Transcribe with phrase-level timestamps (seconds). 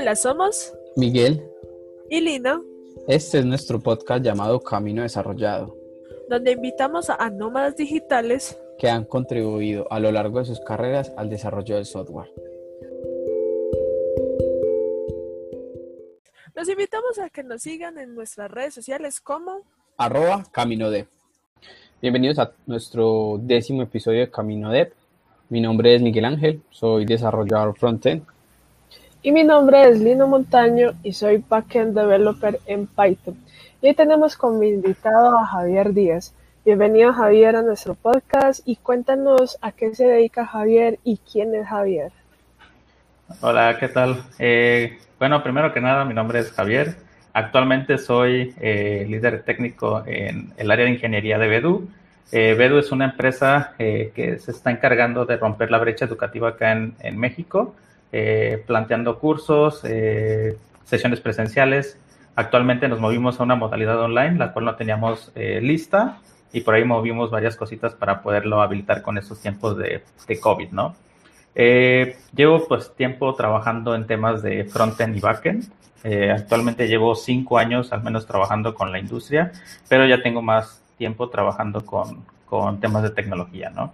[0.00, 1.44] Hola, somos Miguel,
[2.08, 2.62] y Lina,
[3.08, 5.76] este es nuestro podcast llamado Camino Desarrollado,
[6.28, 11.28] donde invitamos a nómadas digitales que han contribuido a lo largo de sus carreras al
[11.28, 12.30] desarrollo del software.
[16.54, 19.62] Los invitamos a que nos sigan en nuestras redes sociales como
[19.96, 21.08] Arroba Camino Dev.
[22.00, 24.92] Bienvenidos a nuestro décimo episodio de Camino Dev.
[25.48, 28.22] Mi nombre es Miguel Ángel, soy desarrollador frontend.
[29.20, 33.36] Y mi nombre es Lino Montaño y soy backend developer en Python.
[33.82, 36.34] Y hoy tenemos como invitado a Javier Díaz.
[36.64, 41.66] Bienvenido Javier a nuestro podcast y cuéntanos a qué se dedica Javier y quién es
[41.66, 42.12] Javier.
[43.40, 44.22] Hola, ¿qué tal?
[44.38, 46.94] Eh, bueno, primero que nada, mi nombre es Javier.
[47.32, 51.88] Actualmente soy eh, líder técnico en el área de ingeniería de Bedu.
[52.30, 56.50] Eh, Bedu es una empresa eh, que se está encargando de romper la brecha educativa
[56.50, 57.74] acá en, en México,
[58.12, 61.98] eh, planteando cursos, eh, sesiones presenciales.
[62.34, 66.18] Actualmente nos movimos a una modalidad online, la cual no teníamos eh, lista,
[66.52, 70.70] y por ahí movimos varias cositas para poderlo habilitar con esos tiempos de, de COVID,
[70.70, 70.96] ¿no?
[71.54, 75.64] Llevo pues tiempo trabajando en temas de frontend y backend.
[76.32, 79.50] Actualmente llevo cinco años al menos trabajando con la industria,
[79.88, 83.92] pero ya tengo más tiempo trabajando con, con temas de tecnología, ¿no?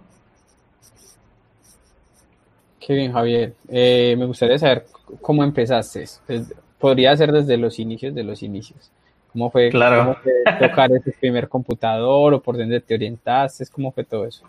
[2.85, 3.53] Qué bien, Javier.
[3.67, 4.85] Eh, me gustaría saber
[5.21, 6.05] cómo empezaste.
[6.27, 8.91] Pues, podría ser desde los inicios de los inicios.
[9.33, 10.03] ¿Cómo fue, Claro.
[10.03, 13.65] cómo fue tocar ese primer computador o por dónde te orientaste?
[13.71, 14.45] ¿Cómo fue todo eso?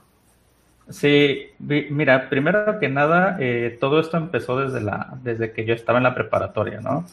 [0.91, 5.99] Sí, mira, primero que nada, eh, todo esto empezó desde la, desde que yo estaba
[5.99, 7.05] en la preparatoria, ¿no?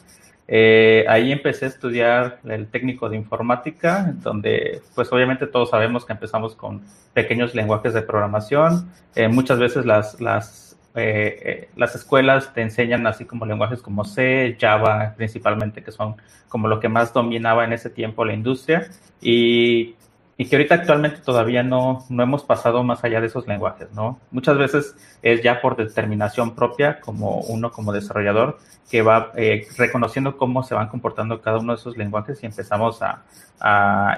[0.47, 6.11] Eh, ahí empecé a estudiar el técnico de informática, donde pues obviamente todos sabemos que
[6.13, 6.81] empezamos con
[7.13, 8.89] pequeños lenguajes de programación.
[9.15, 14.57] Eh, muchas veces las, las, eh, las escuelas te enseñan así como lenguajes como C,
[14.59, 16.15] Java principalmente, que son
[16.49, 18.89] como lo que más dominaba en ese tiempo la industria.
[19.21, 19.95] Y
[20.37, 24.19] y que ahorita actualmente todavía no, no hemos pasado más allá de esos lenguajes, ¿no?
[24.31, 28.57] Muchas veces es ya por determinación propia, como uno como desarrollador,
[28.89, 33.01] que va eh, reconociendo cómo se van comportando cada uno de esos lenguajes y empezamos
[33.01, 33.23] a,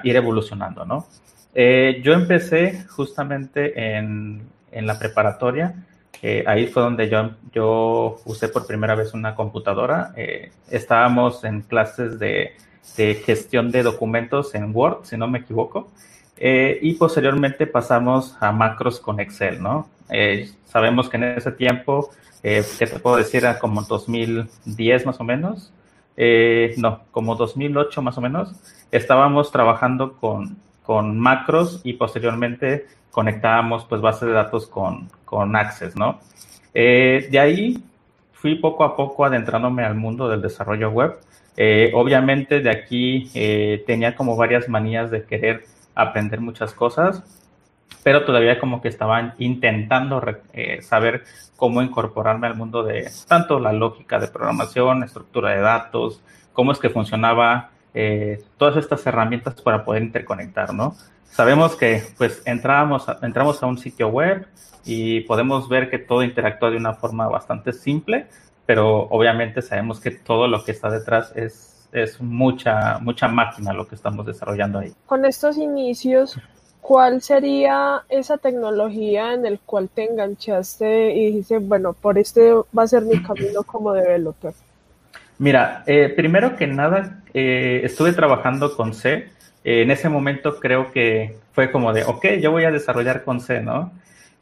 [0.02, 1.06] ir evolucionando, ¿no?
[1.54, 4.42] Eh, yo empecé justamente en,
[4.72, 5.74] en la preparatoria,
[6.22, 10.12] eh, ahí fue donde yo, yo usé por primera vez una computadora.
[10.16, 12.52] Eh, estábamos en clases de,
[12.96, 15.88] de gestión de documentos en Word, si no me equivoco.
[16.36, 19.88] Eh, y posteriormente pasamos a macros con Excel, ¿no?
[20.10, 22.10] Eh, sabemos que en ese tiempo,
[22.42, 23.44] eh, ¿qué te puedo decir?
[23.44, 25.72] Era como 2010 más o menos.
[26.16, 28.52] Eh, no, como 2008 más o menos.
[28.90, 35.96] Estábamos trabajando con, con macros y posteriormente conectábamos pues bases de datos con, con Access,
[35.96, 36.20] ¿no?
[36.74, 37.82] Eh, de ahí
[38.34, 41.18] fui poco a poco adentrándome al mundo del desarrollo web.
[41.56, 47.22] Eh, obviamente de aquí eh, tenía como varias manías de querer aprender muchas cosas,
[48.04, 50.22] pero todavía como que estaban intentando
[50.52, 51.24] eh, saber
[51.56, 56.20] cómo incorporarme al mundo de tanto la lógica de programación, estructura de datos,
[56.52, 57.70] cómo es que funcionaba
[58.58, 60.94] todas estas herramientas para poder interconectar, ¿no?
[61.30, 64.46] Sabemos que pues entrábamos a, entramos a un sitio web
[64.84, 68.26] y podemos ver que todo interactúa de una forma bastante simple,
[68.64, 73.86] pero obviamente sabemos que todo lo que está detrás es, es mucha, mucha máquina lo
[73.86, 74.94] que estamos desarrollando ahí.
[75.06, 76.38] Con estos inicios,
[76.80, 82.84] ¿cuál sería esa tecnología en el cual te enganchaste y dijiste, bueno, por este va
[82.84, 84.54] a ser mi camino como developer?
[85.38, 89.30] Mira, eh, primero que nada, eh, estuve trabajando con C.
[89.68, 93.60] En ese momento creo que fue como de, ok, yo voy a desarrollar con C,
[93.60, 93.92] ¿no?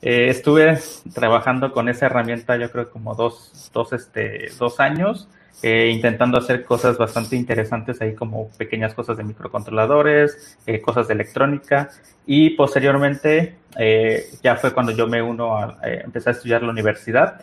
[0.02, 0.78] Eh, estuve
[1.14, 5.26] trabajando con esa herramienta yo creo como dos, dos, este, dos años,
[5.62, 11.14] eh, intentando hacer cosas bastante interesantes ahí como pequeñas cosas de microcontroladores, eh, cosas de
[11.14, 11.88] electrónica
[12.26, 17.40] y posteriormente eh, ya fue cuando yo me uno a, empecé a estudiar la universidad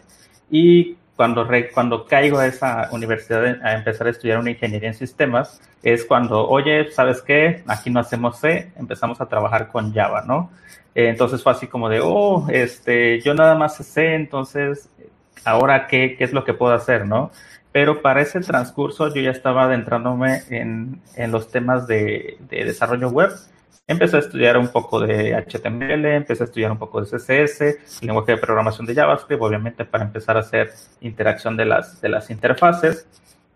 [0.52, 4.96] y cuando, re- cuando caigo a esa universidad a empezar a estudiar una ingeniería en
[4.96, 7.62] sistemas, es cuando, oye, ¿sabes qué?
[7.68, 10.50] Aquí no hacemos C, empezamos a trabajar con Java, ¿no?
[10.96, 14.90] Eh, entonces fue así como de, oh, este, yo nada más sé entonces,
[15.46, 17.30] ¿ahora qué, qué es lo que puedo hacer, no?
[17.72, 23.10] Pero para ese transcurso yo ya estaba adentrándome en, en los temas de, de desarrollo
[23.10, 23.30] web.
[23.88, 28.34] Empecé a estudiar un poco de HTML, empecé a estudiar un poco de CSS, lenguaje
[28.34, 33.08] de programación de JavaScript, obviamente para empezar a hacer interacción de las, interfaces.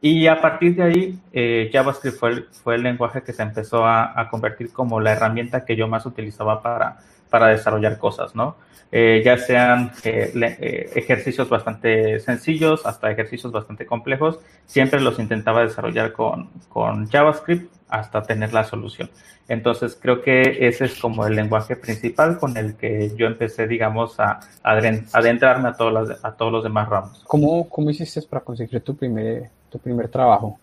[0.01, 4.74] Y a partir de ahí, eh, JavaScript fue el, lenguaje que se empezó a convertir
[4.74, 6.98] como la herramienta que yo más utilizaba para,
[7.30, 8.56] para desarrollar cosas, ¿no?
[8.92, 15.63] Eh, ya sean eh, eh, ejercicios bastante sencillos hasta ejercicios bastante complejos, siempre los intentaba
[15.63, 19.10] desarrollar con, con JavaScript hasta tener la solución.
[19.48, 24.19] Entonces creo que ese es como el lenguaje principal con el que yo empecé, digamos,
[24.19, 27.24] a, adentrarme a todos, los, a todos los demás ramos.
[27.27, 30.60] ¿Cómo, ¿Cómo hiciste para conseguir tu primer, tu primer trabajo?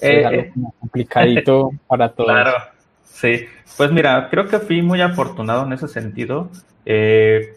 [0.00, 2.30] es algo complicadito para todos.
[2.30, 2.52] Claro,
[3.06, 3.46] sí.
[3.76, 6.50] Pues mira, creo que fui muy afortunado en ese sentido.
[6.84, 7.56] Eh,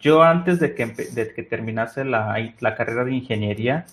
[0.00, 3.86] yo antes de que, terminase la, carrera de ingeniería,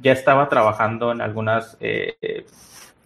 [0.00, 2.44] ya estaba trabajando en algunas, eh,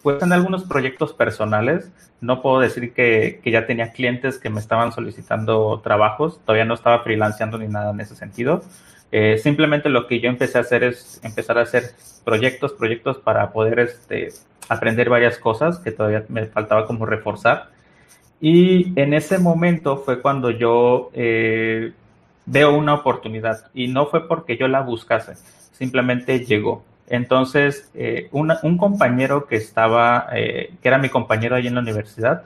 [0.03, 1.91] pues en algunos proyectos personales.
[2.21, 6.75] No puedo decir que, que, ya tenía clientes que me estaban solicitando trabajos, todavía no
[6.75, 8.63] estaba freelanceando ni nada en ese sentido.
[9.13, 11.95] Eh, simplemente lo que yo empecé a hacer es empezar a hacer
[12.25, 14.29] proyectos, proyectos para poder este,
[14.69, 17.71] aprender varias cosas que todavía me faltaba como reforzar.
[18.41, 21.93] Y en ese momento fue cuando yo eh,
[22.45, 25.35] veo una oportunidad y no fue porque yo la buscase,
[25.73, 26.85] simplemente llegó.
[27.09, 32.45] Entonces, eh, un compañero que estaba, eh, que era mi compañero ahí en la universidad,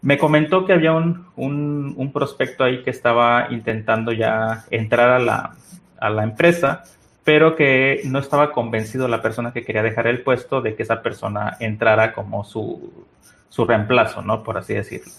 [0.00, 5.54] me comentó que había un, un, prospecto ahí que estaba intentando ya entrar a la,
[5.98, 6.84] a la empresa,
[7.28, 11.02] pero que no estaba convencido la persona que quería dejar el puesto de que esa
[11.02, 13.06] persona entrara como su,
[13.50, 14.42] su reemplazo, ¿no?
[14.42, 15.12] Por así decirlo.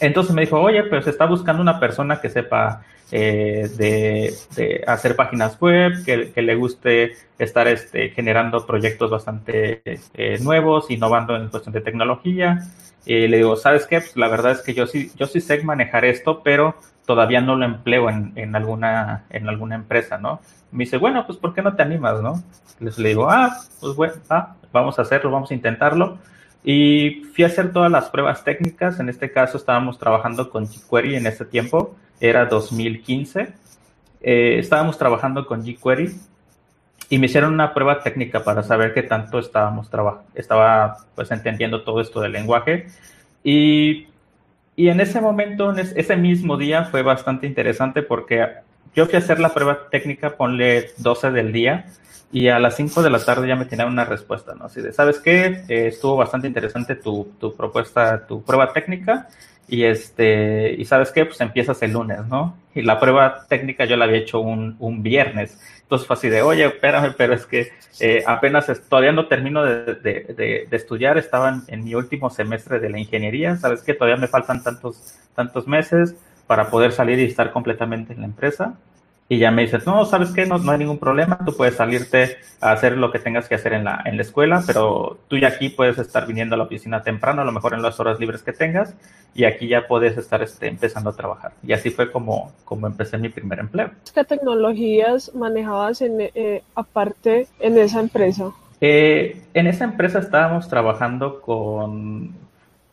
[0.00, 5.14] Entonces me dijo, oye, pero se está buscando una persona que sepa eh, de, hacer
[5.14, 11.74] páginas web, que, le guste estar este, generando proyectos bastante eh, nuevos, innovando en cuestión
[11.74, 12.60] de tecnología.
[13.04, 14.00] Y le digo, ¿sabes qué?
[14.00, 16.76] Pues la verdad es que yo sí, yo sí sé manejar esto, pero
[17.06, 20.40] todavía no lo empleo en, en, alguna, en alguna empresa, ¿no?
[20.72, 22.42] Me dice, bueno, pues ¿por qué no te animas, no?
[22.80, 26.18] Les le digo, ah, pues bueno, ah, vamos a hacerlo, vamos a intentarlo.
[26.64, 28.98] Y fui a hacer todas las pruebas técnicas.
[28.98, 33.54] En este caso estábamos trabajando con jQuery en ese tiempo, era 2015.
[34.20, 36.12] Eh, estábamos trabajando con jQuery
[37.08, 39.88] y me hicieron una prueba técnica para saber qué tanto estábamos
[40.34, 42.88] estaba pues entendiendo todo esto del lenguaje.
[43.44, 44.08] Y,
[44.76, 48.46] y en ese momento, en ese mismo día fue bastante interesante porque
[48.94, 51.86] yo fui a hacer la prueba técnica, ponle 12 del día,
[52.32, 54.66] y a las 5 de la tarde ya me tenían una respuesta, ¿no?
[54.66, 55.64] Así de, ¿sabes qué?
[55.68, 59.28] Eh, estuvo bastante interesante tu, tu, propuesta, tu prueba técnica
[59.68, 61.24] y este, y ¿sabes qué?
[61.24, 62.56] Pues empiezas el lunes, ¿no?
[62.74, 65.60] Y la prueba técnica yo la había hecho un, un viernes.
[65.82, 69.94] Entonces fue así de, oye, espérame, pero es que eh, apenas todavía no termino de,
[69.94, 73.94] de, de, estudiar, estaba en, en, mi último semestre de la ingeniería, ¿sabes qué?
[73.94, 76.14] Todavía me faltan tantos, tantos meses
[76.46, 78.74] para poder salir y estar completamente en la empresa.
[79.28, 80.46] Y ya me dices, no, ¿sabes qué?
[80.46, 83.72] No, no hay ningún problema, tú puedes salirte a hacer lo que tengas que hacer
[83.72, 87.02] en la, en la escuela, pero tú ya aquí puedes estar viniendo a la oficina
[87.02, 88.94] temprano, a lo mejor en las horas libres que tengas,
[89.34, 91.52] y aquí ya puedes estar este, empezando a trabajar.
[91.64, 93.90] Y así fue como, como empecé mi primer empleo.
[94.14, 98.52] ¿Qué tecnologías manejabas en, eh, aparte en esa empresa?
[98.80, 102.32] Eh, en esa empresa estábamos trabajando con,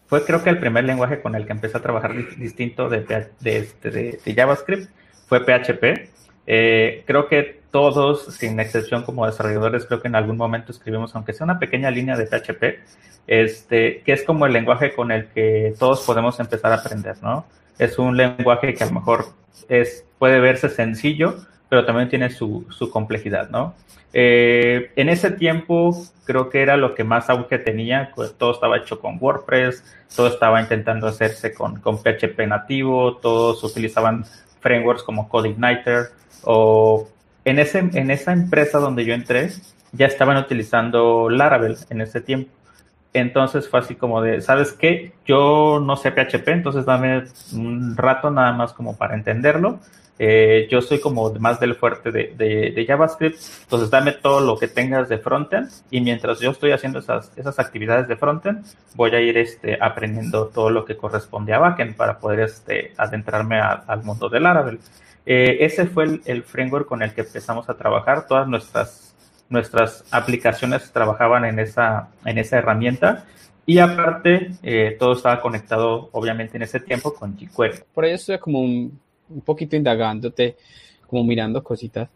[0.07, 3.01] fue creo que el primer lenguaje con el que empecé a trabajar distinto de,
[3.39, 4.89] de, este, de, de JavaScript
[5.27, 6.12] fue PHP
[6.45, 11.33] eh, creo que todos, sin excepción como desarrolladores, creo que en algún momento escribimos, aunque
[11.33, 12.79] sea una pequeña línea de PHP,
[13.27, 17.45] este, que es como el lenguaje con el que todos podemos empezar a aprender, ¿no?
[17.79, 19.25] Es un lenguaje que a lo mejor
[19.69, 21.35] es, puede verse sencillo,
[21.69, 23.73] pero también tiene su, su complejidad, ¿no?
[24.15, 28.77] Eh, en ese tiempo creo que era lo que más auge tenía, pues, todo estaba
[28.77, 29.83] hecho con WordPress,
[30.15, 34.25] todo estaba intentando hacerse con, con PHP nativo, todos utilizaban
[34.59, 36.11] frameworks como CodeIgniter,
[36.43, 37.07] o
[37.45, 39.49] en, ese, en esa empresa donde yo entré,
[39.91, 42.51] ya estaban utilizando Laravel en ese tiempo.
[43.13, 45.13] Entonces fue así como de, ¿sabes qué?
[45.25, 47.23] Yo no sé PHP, entonces dame
[47.53, 49.79] un rato nada más como para entenderlo.
[50.19, 54.67] Eh, yo soy como más del fuerte de, de, JavaScript, entonces dame todo lo que
[54.67, 59.19] tengas de frontend y mientras yo estoy haciendo esas, esas actividades de frontend, voy a
[59.19, 64.29] ir este, aprendiendo todo lo que corresponde a backend para poder este, adentrarme al mundo
[64.29, 64.79] de Laravel.
[65.25, 68.27] Eh, ese fue el, framework con el que empezamos a trabajar.
[68.27, 69.15] Todas nuestras,
[69.49, 73.25] nuestras aplicaciones trabajaban en esa, en esa herramienta.
[73.65, 77.79] Y aparte, eh, todo estaba conectado, obviamente, en ese tiempo con jQuery.
[77.93, 78.99] Por eso estoy como un,
[79.45, 80.57] poquito indagándote,
[81.07, 82.09] como mirando cositas.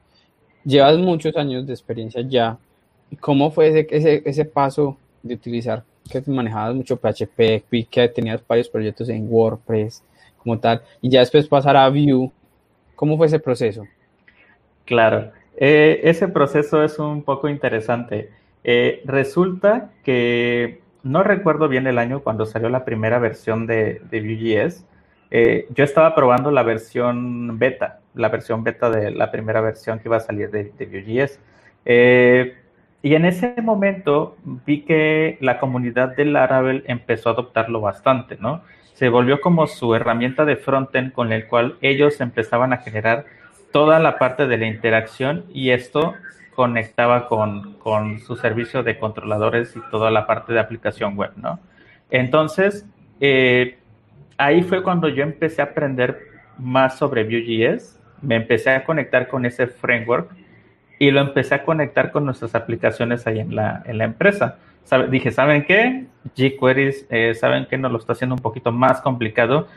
[0.66, 2.58] Llevas muchos años de experiencia ya.
[3.22, 8.68] ¿Cómo fue ese, ese, ese paso de utilizar, que manejabas mucho PHP, que tenías varios
[8.68, 10.04] proyectos en WordPress,
[10.38, 12.30] como tal, y ya después pasar a Vue?
[12.98, 13.88] ¿Cómo fue ese proceso?
[14.84, 18.32] Claro, eh, ese proceso es un poco interesante.
[18.64, 24.20] Eh, resulta que no recuerdo bien el año cuando salió la primera versión de, de
[24.20, 24.84] Vue.js,
[25.30, 30.08] eh, yo estaba probando la versión beta, la versión beta de la primera versión que
[30.08, 31.40] iba a salir de, de Vue.js.
[33.04, 38.64] Y en ese momento vi que la comunidad de Laravel empezó a adoptarlo bastante, ¿no?
[38.98, 43.26] Se volvió como su herramienta de frontend con el cual ellos empezaban a generar
[43.72, 46.16] toda la parte de la interacción y esto
[46.56, 51.60] conectaba con, con su servicio de controladores y toda la parte de aplicación web, ¿no?
[52.10, 52.88] Entonces,
[53.20, 53.78] eh,
[54.36, 56.20] ahí fue cuando yo empecé a aprender
[56.58, 60.32] más sobre Vue.js, me empecé a conectar con ese framework
[60.98, 64.58] y lo empecé a conectar con nuestras aplicaciones ahí en la, en la empresa.
[65.10, 66.06] Dije, ¿saben qué?
[66.36, 67.78] jQuery, eh, ¿saben qué?
[67.78, 69.68] Nos lo está haciendo un poquito más complicado.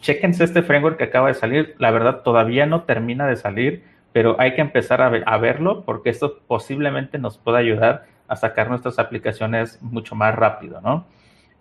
[0.00, 1.74] Chequense este framework que acaba de salir.
[1.78, 6.10] La verdad, todavía no termina de salir, pero hay que empezar a, a verlo porque
[6.10, 11.04] esto posiblemente nos pueda ayudar a sacar nuestras aplicaciones mucho más rápido, ¿no?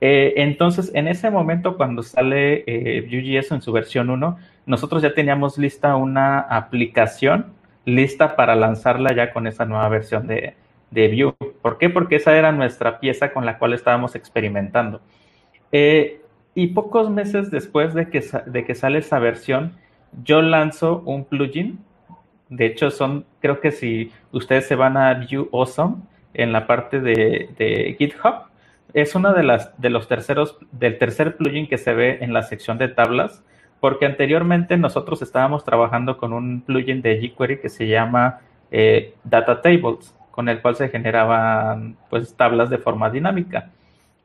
[0.01, 5.13] Eh, entonces, en ese momento, cuando sale eh, Vue.js en su versión 1, nosotros ya
[5.13, 7.53] teníamos lista una aplicación
[7.85, 10.55] lista para lanzarla ya con esa nueva versión de,
[10.91, 11.51] de Vue.
[11.61, 11.89] ¿Por qué?
[11.89, 15.01] Porque esa era nuestra pieza con la cual estábamos experimentando.
[15.71, 16.21] Eh,
[16.53, 19.73] y pocos meses después de que, de que sale esa versión,
[20.23, 21.79] yo lanzo un plugin.
[22.49, 25.95] De hecho, son, creo que si ustedes se van a Vue Awesome
[26.33, 28.51] en la parte de, de GitHub,
[28.93, 32.43] es uno de, las, de los terceros, del tercer plugin que se ve en la
[32.43, 33.43] sección de tablas,
[33.79, 39.61] porque anteriormente nosotros estábamos trabajando con un plugin de jQuery que se llama eh, Data
[39.61, 43.69] Tables, con el cual se generaban pues tablas de forma dinámica.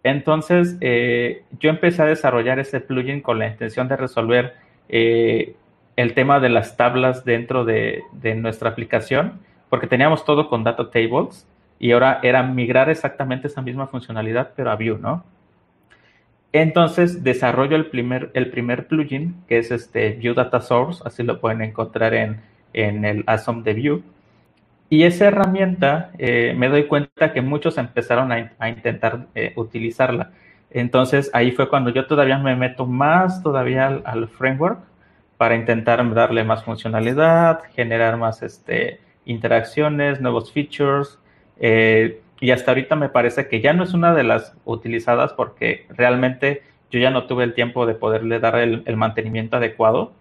[0.03, 4.55] Entonces, eh, yo empecé a desarrollar ese plugin con la intención de resolver
[4.89, 5.57] eh,
[5.97, 10.91] el tema de las tablas dentro de, de nuestra aplicación, porque teníamos todo con Data
[10.91, 11.47] Tables
[11.79, 15.25] y ahora era migrar exactamente esa misma funcionalidad, pero a Vue, ¿no?
[16.53, 21.41] Entonces desarrollo el primer, el primer plugin, que es este Vue Data Source, así lo
[21.41, 22.41] pueden encontrar en,
[22.73, 24.03] en el ASOM de Vue.
[24.89, 30.31] Y esa herramienta eh, me doy cuenta que muchos empezaron a, intentar eh, utilizarla.
[30.71, 34.81] Entonces ahí fue cuando yo todavía me meto más todavía al, al, framework
[35.37, 41.19] para intentar darle más funcionalidad, generar más este, interacciones, nuevos features,
[41.59, 45.87] eh, y hasta ahorita me parece que ya no es una de las utilizadas porque
[45.91, 50.13] realmente yo ya no tuve el tiempo de poderle dar el, mantenimiento adecuado,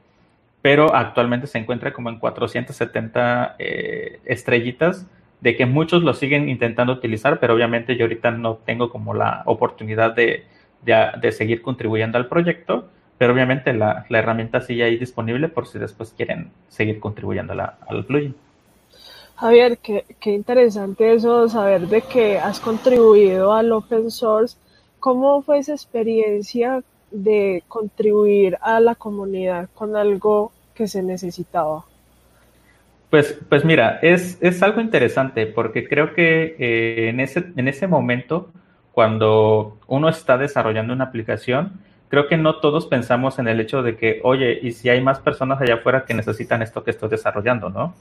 [0.65, 5.05] pero actualmente se encuentra como en 470 eh, estrellitas
[5.39, 9.43] de que muchos lo siguen intentando utilizar, pero obviamente yo ahorita no tengo como la
[9.45, 10.45] oportunidad de,
[10.81, 12.87] de, seguir contribuyendo al proyecto,
[13.19, 18.05] pero obviamente la, la, herramienta sigue ahí disponible por si después quieren seguir contribuyendo al
[18.05, 18.33] plugin.
[19.35, 24.57] Javier, qué, qué interesante eso, saber de que has contribuido al open source.
[24.99, 26.81] ¿Cómo fue esa experiencia
[27.11, 31.85] de contribuir a la comunidad con algo que se necesitaba?
[33.09, 37.87] Pues, pues mira, es, es algo interesante porque creo que eh, en, ese, en ese
[37.87, 38.51] momento,
[38.91, 41.79] cuando uno está desarrollando una aplicación,
[42.09, 45.19] creo que no todos pensamos en el hecho de que, oye, ¿y si hay más
[45.19, 47.95] personas allá afuera que necesitan esto que estoy desarrollando, no?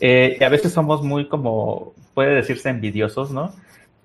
[0.00, 3.54] Eh, y a veces somos muy como, puede decirse envidiosos, ¿no?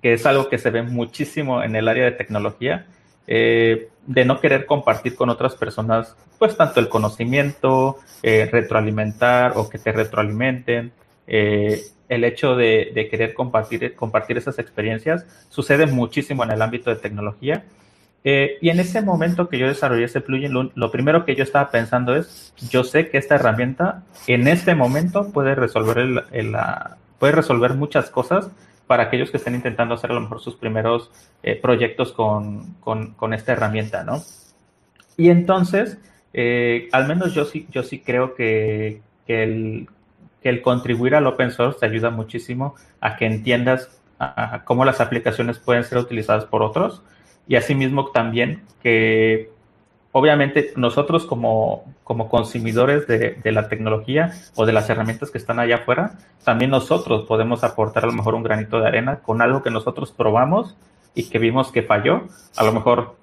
[0.02, 2.86] Que es algo que se ve muchísimo en el área de tecnología,
[3.26, 9.68] eh, de no querer compartir con otras personas, pues tanto el conocimiento, eh, retroalimentar o
[9.68, 10.92] que te retroalimenten,
[11.28, 16.96] el hecho de, de, querer compartir, compartir esas experiencias, sucede muchísimo en el ámbito de
[16.96, 17.64] tecnología.
[18.28, 21.70] Eh, y en ese momento que yo desarrollé ese plugin, lo, primero que yo estaba
[21.70, 26.56] pensando es, yo sé que esta herramienta en este momento puede resolver, el,
[27.20, 28.50] puede resolver muchas cosas
[28.86, 31.10] para aquellos que estén intentando hacer a lo mejor sus primeros
[31.42, 34.22] eh, proyectos con, con, esta herramienta, ¿no?
[35.16, 35.98] Y entonces,
[36.32, 39.42] eh, al menos yo sí, yo sí creo que, que,
[40.42, 43.90] el, contribuir al open source te ayuda muchísimo a que entiendas
[44.64, 47.02] cómo las aplicaciones pueden ser utilizadas por otros
[47.48, 49.50] y asimismo también que
[50.16, 55.60] obviamente nosotros como, como consumidores de, de, la tecnología o de las herramientas que están
[55.60, 59.62] allá afuera, también nosotros podemos aportar a lo mejor un granito de arena con algo
[59.62, 60.74] que nosotros probamos
[61.14, 62.22] y que vimos que falló,
[62.56, 63.16] a lo mejor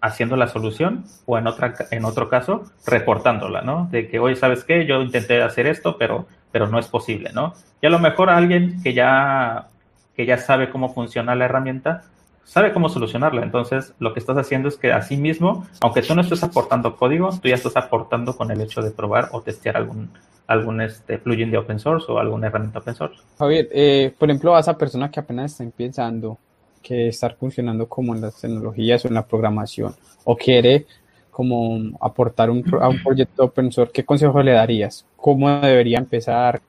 [0.00, 3.88] haciendo la solución o en, otra, en otro caso reportándola, ¿no?
[3.90, 4.86] De que, oye, ¿sabes qué?
[4.86, 7.54] Yo intenté hacer esto, pero, pero no es posible, ¿no?
[7.82, 9.66] Y a lo mejor alguien que ya,
[10.14, 12.04] que ya sabe cómo funciona la herramienta,
[12.46, 13.42] sabe cómo solucionarla.
[13.42, 17.30] Entonces, lo que estás haciendo es que así mismo, aunque tú no estés aportando código,
[17.42, 20.10] tú ya estás aportando con el hecho de probar o testear algún,
[20.46, 23.20] algún este, plugin de open source o alguna herramienta open source.
[23.38, 26.38] Javier, eh, por ejemplo, a esa persona que apenas está empezando,
[26.82, 30.86] que estar funcionando como en las tecnologías o en la programación, o quiere
[31.32, 35.04] como aportar un, a un proyecto open source, ¿qué consejo le darías?
[35.16, 36.62] ¿Cómo debería empezar?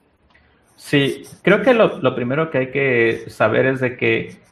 [0.76, 4.48] Sí, creo que lo, lo primero que hay que saber es de que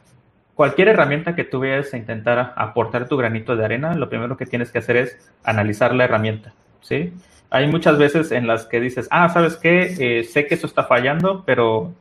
[0.56, 4.46] cualquier herramienta que tú vayas a intentar aportar tu granito de arena, lo primero que
[4.46, 7.12] tienes que hacer es analizar la herramienta, ¿sí?
[7.50, 9.94] Hay muchas veces en las que dices, ah, ¿sabes qué?
[10.00, 11.92] Eh, sé que eso está fallando, pero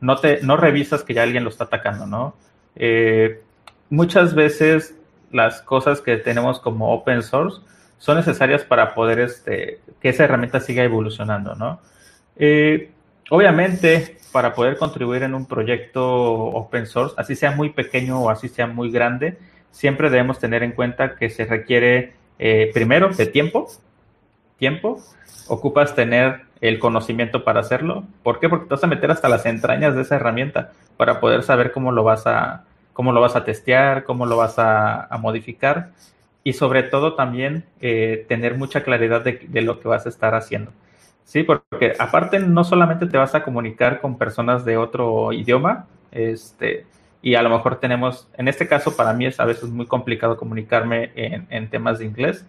[0.00, 2.36] no, te, no revisas que ya alguien lo está atacando, ¿no?
[2.76, 3.42] Eh,
[3.90, 4.96] muchas veces
[5.32, 7.62] las cosas que tenemos como open source
[7.98, 11.80] son necesarias para poder este, que esa herramienta siga evolucionando, ¿no?
[12.36, 12.92] Eh,
[13.30, 18.48] obviamente, para poder contribuir en un proyecto open source, así sea muy pequeño o así
[18.48, 19.38] sea muy grande,
[19.70, 23.68] siempre debemos tener en cuenta que se requiere, eh, primero, de tiempo.
[24.58, 25.00] Tiempo.
[25.48, 28.04] Ocupas tener el conocimiento para hacerlo.
[28.22, 28.48] ¿Por qué?
[28.48, 31.92] Porque te vas a meter hasta las entrañas de esa herramienta para poder saber cómo
[31.92, 32.64] lo vas a,
[32.94, 35.90] cómo lo vas a testear, cómo lo vas a, modificar
[36.42, 40.72] y sobre todo también eh, tener mucha claridad de, lo que vas a estar haciendo.
[41.24, 46.86] Sí, porque aparte no solamente te vas a comunicar con personas de otro idioma, este,
[47.22, 50.36] y a lo mejor tenemos, en este caso para mí es a veces muy complicado
[50.36, 52.44] comunicarme en, temas de inglés,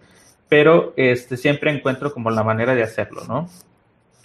[0.48, 3.48] pero este, siempre encuentro como la manera de hacerlo, ¿no?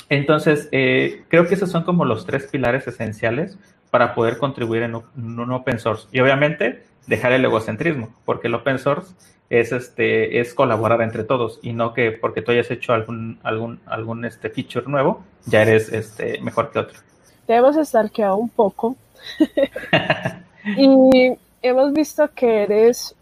[0.10, 3.58] Entonces, eh, creo que esos son como los tres pilares esenciales
[3.91, 6.08] para poder contribuir en un, open source.
[6.12, 9.13] Y obviamente dejar el egocentrismo, porque el open source
[9.51, 13.81] es este es colaborar entre todos y no que porque tú hayas hecho algún algún
[13.86, 17.00] algún este feature nuevo ya eres este mejor que otro.
[17.48, 18.96] Debemos estar quedado un poco.
[20.77, 23.13] y hemos visto que eres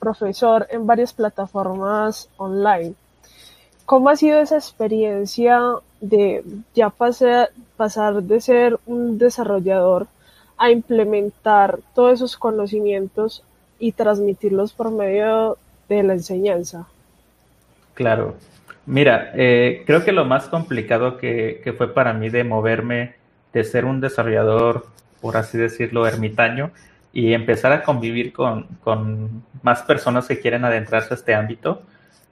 [0.00, 2.94] profesor en varias plataformas online.
[3.84, 5.60] ¿Cómo ha sido esa experiencia
[6.00, 6.42] de
[6.74, 10.06] ya pasar, pasar de ser un desarrollador
[10.56, 13.42] a implementar todos esos conocimientos
[13.78, 16.86] y transmitirlos por medio de la enseñanza.
[17.94, 18.36] Claro.
[18.86, 23.14] Mira, eh, creo que lo más complicado que, fue para mí de moverme,
[23.52, 24.86] de ser un desarrollador,
[25.20, 26.70] por así decirlo, ermitaño,
[27.12, 28.66] y empezar a convivir con,
[29.62, 31.82] más personas que quieren adentrarse a este ámbito,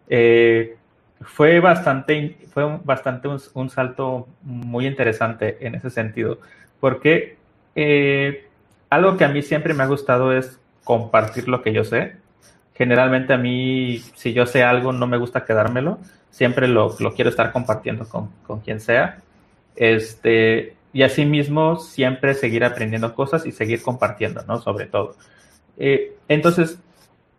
[0.09, 0.77] eh,
[1.22, 6.38] fue bastante, fue bastante un, salto muy interesante en ese sentido,
[6.81, 7.37] porque
[7.74, 8.46] eh,
[8.90, 12.16] algo que a mí siempre me ha gustado es compartir lo que yo sé.
[12.83, 16.01] Generalmente a mí, si yo sé algo, no me gusta quedármelo.
[16.33, 19.18] Siempre lo, quiero estar compartiendo con, quien sea.
[19.77, 24.59] Este, y asimismo, siempre seguir aprendiendo cosas y seguir compartiendo, ¿no?
[24.59, 25.14] Sobre todo.
[25.79, 26.81] Eh, entonces,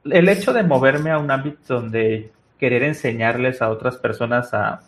[0.05, 4.79] el hecho de moverme a un ámbito donde querer enseñarles a otras personas a,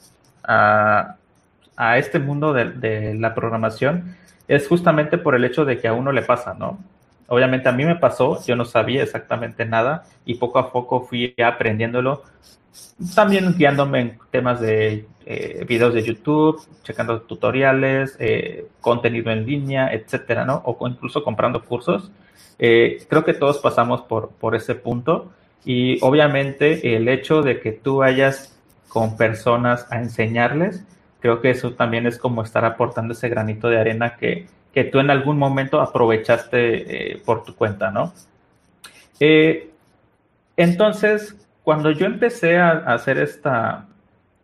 [0.46, 4.16] a, este mundo de, la programación
[4.48, 6.80] es justamente por el hecho de que a uno le pasa, ¿no?
[7.28, 11.34] Obviamente a mí me pasó, yo no sabía exactamente nada y poco a poco fui
[11.44, 12.24] aprendiéndolo,
[13.16, 19.92] también guiándome en temas de eh, videos de YouTube, checando tutoriales, eh, contenido en línea,
[19.92, 20.62] etcétera, ¿no?
[20.66, 22.12] O incluso comprando cursos.
[22.60, 25.32] Eh, creo que todos pasamos por, por ese punto
[25.66, 28.58] y obviamente el hecho de que tú vayas
[28.88, 30.86] con personas a enseñarles,
[31.20, 35.00] creo que eso también es como estar aportando ese granito de arena que, que tú
[35.00, 38.14] en algún momento aprovechaste eh, por tu cuenta, ¿no?
[39.22, 39.72] Eh,
[40.58, 41.34] entonces,
[41.64, 43.88] cuando yo empecé a, hacer esta,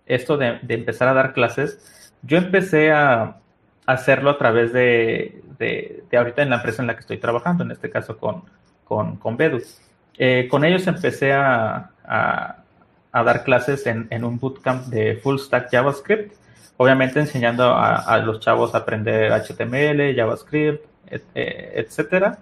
[0.05, 3.35] esto de, empezar a dar clases, yo empecé a,
[3.85, 7.71] hacerlo a través de, de, ahorita en la empresa en la que estoy trabajando, en
[7.71, 8.43] este caso con,
[8.85, 9.37] con, con.
[10.17, 12.63] Eh, con ellos empecé a, a,
[13.11, 16.40] dar clases en, un bootcamp de full stack JavaScript
[16.81, 20.83] obviamente enseñando a, los chavos a aprender HTML, JavaScript,
[21.35, 22.39] eh, etcétera.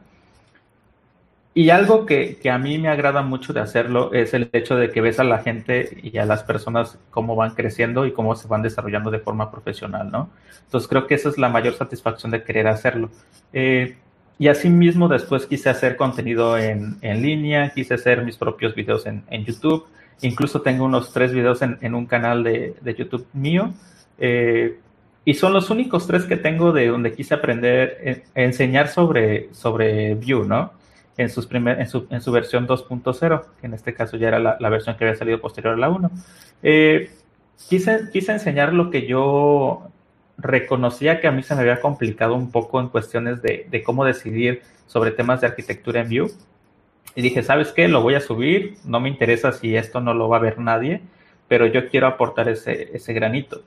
[1.53, 5.01] Y algo que, a mí me agrada mucho de hacerlo es el hecho de que
[5.01, 8.61] ves a la gente y a las personas cómo van creciendo y cómo se van
[8.61, 10.29] desarrollando de forma profesional, ¿no?
[10.63, 13.09] Entonces creo que esa es la mayor satisfacción de querer hacerlo.
[13.51, 13.97] Eh,
[14.37, 19.85] y asimismo después quise hacer contenido en, línea, quise hacer mis propios videos en, YouTube.
[20.21, 23.73] Incluso tengo unos tres videos en, un canal de, de YouTube mío
[24.19, 24.79] eh,
[25.25, 30.15] y son los únicos tres que tengo de donde quise aprender, eh, enseñar sobre, sobre
[30.15, 30.73] Vue, ¿no?
[31.17, 34.39] En, sus primer, en, su, en su versión 2.0, que en este caso ya era
[34.39, 36.09] la, versión que había salido posterior a la 1.
[36.63, 37.11] Eh,
[37.67, 39.89] quise, quise enseñar lo que yo
[40.37, 44.05] reconocía que a mí se me había complicado un poco en cuestiones de, de cómo
[44.05, 46.31] decidir sobre temas de arquitectura en Vue.
[47.15, 47.87] Y dije, ¿sabes qué?
[47.87, 51.01] Lo voy a subir, no me interesa si esto no lo va a ver nadie,
[51.49, 53.61] pero yo quiero aportar ese, ese granito.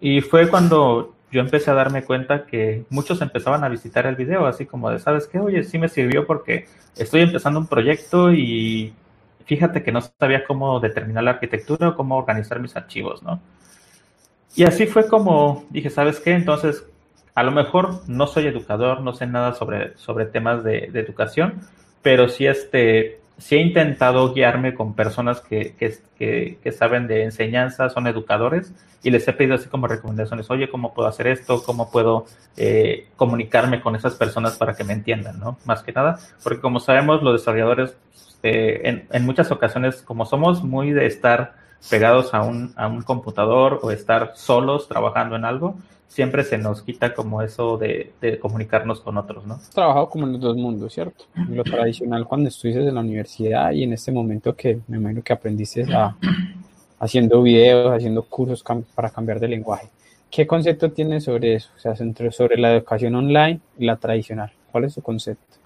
[0.00, 4.46] Y fue cuando yo empecé a darme cuenta que muchos empezaban a visitar el video,
[4.46, 5.38] así como de, ¿sabes qué?
[5.38, 8.94] Oye, sí me sirvió porque estoy empezando un proyecto y
[9.44, 13.40] fíjate que no sabía cómo determinar la arquitectura o cómo organizar mis archivos, ¿no?
[14.54, 16.32] Y así fue como dije, ¿sabes qué?
[16.32, 16.84] Entonces,
[17.34, 21.60] a lo mejor no soy educador, no sé nada sobre, sobre temas de, de educación,
[22.02, 28.06] pero sí, este, sí he intentado guiarme con personas que, que, saben de enseñanza, son
[28.06, 28.72] educadores,
[29.02, 31.62] y les he pedido así como recomendaciones, oye, ¿cómo puedo hacer esto?
[31.62, 35.38] ¿Cómo puedo eh, comunicarme con esas personas para que me entiendan?
[35.38, 35.58] ¿no?
[35.64, 37.96] Más que nada, porque como sabemos, los desarrolladores,
[38.42, 41.54] eh, en, en, muchas ocasiones, como somos muy de estar
[41.90, 45.76] pegados a un, a un computador o estar solos trabajando en algo,
[46.08, 49.54] siempre se nos quita como eso de, de comunicarnos con otros, ¿no?
[49.54, 51.24] Has trabajado como en los dos mundos, ¿cierto?
[51.48, 55.32] Lo tradicional cuando estuviste en la universidad y en este momento que me imagino que
[55.32, 56.16] aprendiste a,
[56.98, 59.88] haciendo videos, haciendo cursos cam para cambiar de lenguaje.
[60.30, 61.70] ¿Qué concepto tienes sobre eso?
[61.76, 61.94] O sea,
[62.30, 64.52] sobre la educación online y la tradicional.
[64.72, 65.56] ¿Cuál es su concepto?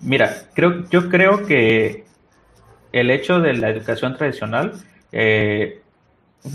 [0.00, 2.04] Mira, creo, yo creo que
[2.92, 4.72] el hecho de la educación tradicional
[5.12, 5.81] eh,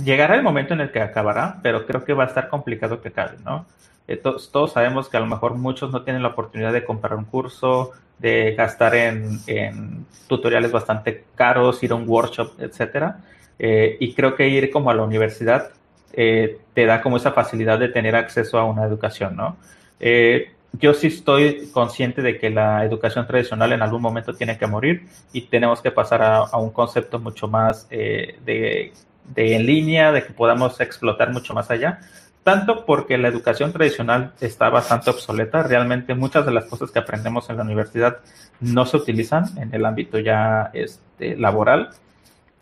[0.04, 3.10] llegará el momento en el que acabará, pero creo que va a estar complicado que
[3.10, 3.66] acabe, ¿no?
[4.08, 7.26] Eh, todos, sabemos que a lo mejor muchos no tienen la oportunidad de comprar un
[7.26, 13.20] curso, de gastar en, en tutoriales bastante caros, ir a un workshop, etcétera.
[13.60, 15.72] Eh, y creo que ir como a la universidad
[16.14, 19.58] eh, te da como esa facilidad de tener acceso a una educación, ¿no?
[20.00, 24.68] Eh, yo sí estoy consciente de que la educación tradicional en algún momento tiene que
[24.68, 28.94] morir y tenemos que pasar a, a un concepto mucho más de
[29.28, 32.00] de en línea, de que podamos explotar mucho más allá,
[32.44, 37.50] tanto porque la educación tradicional está bastante obsoleta, realmente muchas de las cosas que aprendemos
[37.50, 38.20] en la universidad
[38.62, 41.90] no se utilizan en el ámbito ya este, laboral.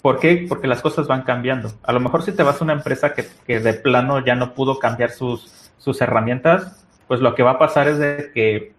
[0.02, 0.46] ¿Por qué?
[0.50, 1.72] Porque las cosas van cambiando.
[1.84, 4.54] A lo mejor si te vas a una empresa que, que de plano ya no
[4.54, 8.74] pudo cambiar sus, sus herramientas, pues lo que va a pasar es de que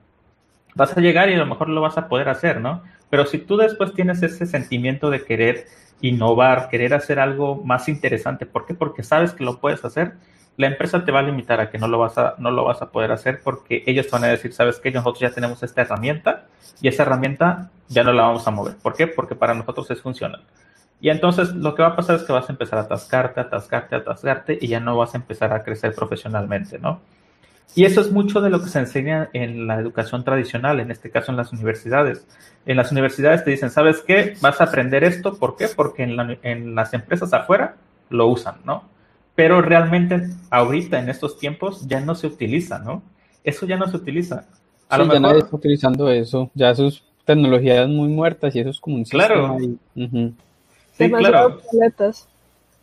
[0.75, 2.83] vas a llegar y a lo mejor lo vas a poder hacer, ¿no?
[3.11, 5.66] Pero si tú después tienes ese sentimiento de querer
[6.01, 8.47] innovar, querer hacer algo más interesante.
[8.47, 8.75] ¿Por qué?
[8.75, 10.14] Porque sabes que lo puedes hacer.
[10.57, 12.81] La empresa te va a limitar a que no lo vas a, no lo vas
[12.83, 16.47] a poder hacer porque ellos van a decir, sabes que nosotros ya tenemos esta herramienta
[16.81, 18.77] y esa herramienta ya no la vamos a mover.
[18.77, 19.07] ¿Por qué?
[19.07, 20.42] Porque para nosotros es funcional.
[21.01, 23.97] Y entonces lo que va a pasar es que vas a empezar a atascarte, atascarte,
[23.97, 27.01] atascarte y ya no vas a empezar a crecer profesionalmente, ¿no?
[27.74, 31.11] Y eso es mucho de lo que se enseña en la educación tradicional, en este
[31.11, 32.26] caso en las universidades.
[32.64, 34.35] En las universidades te dicen, ¿sabes qué?
[34.40, 35.68] Vas a aprender esto, ¿por qué?
[35.68, 37.76] Porque en, la, en las empresas afuera
[38.09, 38.85] lo usan, ¿no?
[39.35, 43.02] Pero realmente ahorita, en estos tiempos, ya no se utiliza, ¿no?
[43.44, 44.46] Eso ya no se utiliza.
[44.88, 48.61] A sí, lo mejor, ya nadie está utilizando eso, ya sus tecnologías muy muertas y
[48.61, 49.57] eso es como un Claro.
[49.57, 50.33] Uh -huh.
[50.92, 51.46] Sí, claro.
[51.46, 52.29] Obsoletas.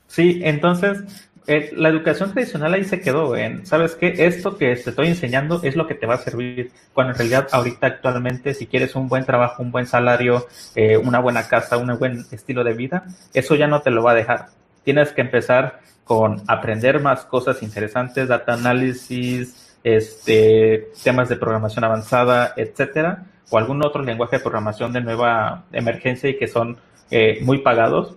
[0.07, 4.13] Sí, entonces eh, la educación tradicional ahí se quedó en, ¿sabes qué?
[4.17, 7.47] Esto que te estoy enseñando es lo que te va a servir, cuando en realidad
[7.51, 11.97] ahorita actualmente si quieres un buen trabajo, un buen salario, eh, una buena casa, un
[11.97, 14.47] buen estilo de vida, eso ya no te lo va a dejar.
[14.83, 22.53] Tienes que empezar con aprender más cosas interesantes, data análisis, este, temas de programación avanzada,
[22.55, 26.77] etcétera, o algún otro lenguaje de programación de nueva emergencia y que son
[27.11, 28.15] eh, muy pagados.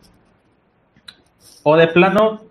[1.62, 2.45] O de plano,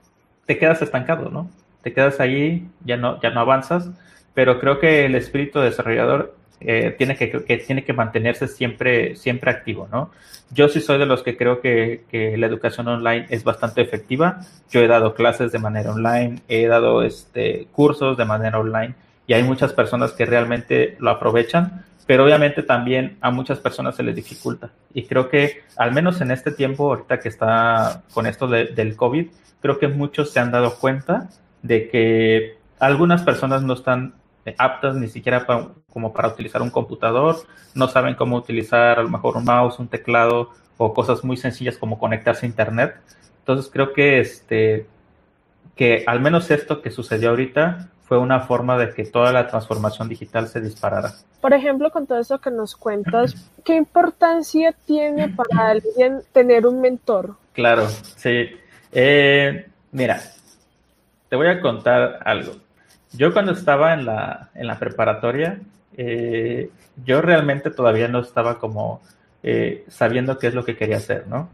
[0.46, 1.50] te quedas estancado, ¿no?
[1.82, 3.90] Te quedas ahí, ya no, ya no avanzas,
[4.34, 9.52] pero creo que el espíritu desarrollador eh, tiene, que, que, tiene que mantenerse siempre, siempre
[9.52, 10.12] activo, ¿no?
[10.52, 14.42] Yo sí soy de los que creo que, que, la educación online es bastante efectiva.
[14.72, 18.96] Yo he dado clases de manera online, he dado este, cursos de manera online
[19.28, 24.04] y hay muchas personas que realmente lo aprovechan, pero obviamente también a muchas personas se
[24.04, 24.72] les dificulta.
[24.94, 28.96] Y creo que al menos en este tiempo, ahorita que está con esto de, del
[28.96, 29.28] COVID,
[29.62, 31.30] creo que muchos se han dado cuenta
[31.62, 34.14] de que algunas personas no están
[34.58, 37.38] aptas ni siquiera para, como para utilizar un computador,
[37.74, 41.78] no saben cómo utilizar a lo mejor un mouse, un teclado o cosas muy sencillas
[41.78, 42.96] como conectarse a internet.
[43.40, 44.88] Entonces creo que este
[45.76, 50.08] que al menos esto que sucedió ahorita fue una forma de que toda la transformación
[50.08, 51.14] digital se disparara.
[51.42, 56.82] Por ejemplo, con todo eso que nos cuentas, ¿qué importancia tiene para alguien tener un
[56.82, 57.36] mentor?
[57.54, 58.50] Claro, sí.
[58.92, 60.22] Eh, mira,
[61.30, 62.54] te voy a contar algo.
[63.14, 65.60] Yo cuando estaba en la, en la preparatoria,
[65.98, 66.70] eh,
[67.04, 69.02] yo realmente todavía no estaba como
[69.42, 71.50] eh, sabiendo qué es lo que quería hacer, ¿no?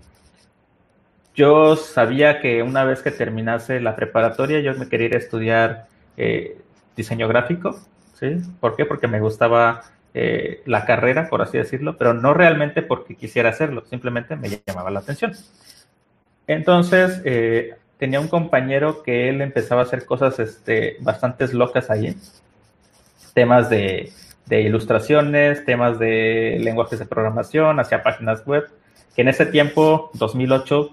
[1.34, 5.91] Yo sabía que una vez que terminase la preparatoria, yo me quería ir a estudiar
[6.18, 6.60] eh,
[6.96, 7.80] diseño gráfico,
[8.14, 8.38] ¿sí?
[8.60, 8.86] ¿Por qué?
[8.86, 9.82] Porque me gustaba
[10.14, 14.92] eh, la carrera, por así decirlo, pero no realmente porque quisiera hacerlo, simplemente me llamaba
[14.92, 15.34] la atención.
[16.48, 22.18] Entonces, eh, tenía un compañero que él empezaba a hacer cosas este, bastante locas ahí,
[23.34, 24.12] temas de,
[24.48, 28.68] de ilustraciones, temas de lenguajes de programación, hacia páginas web,
[29.16, 30.90] que en ese tiempo, 2008,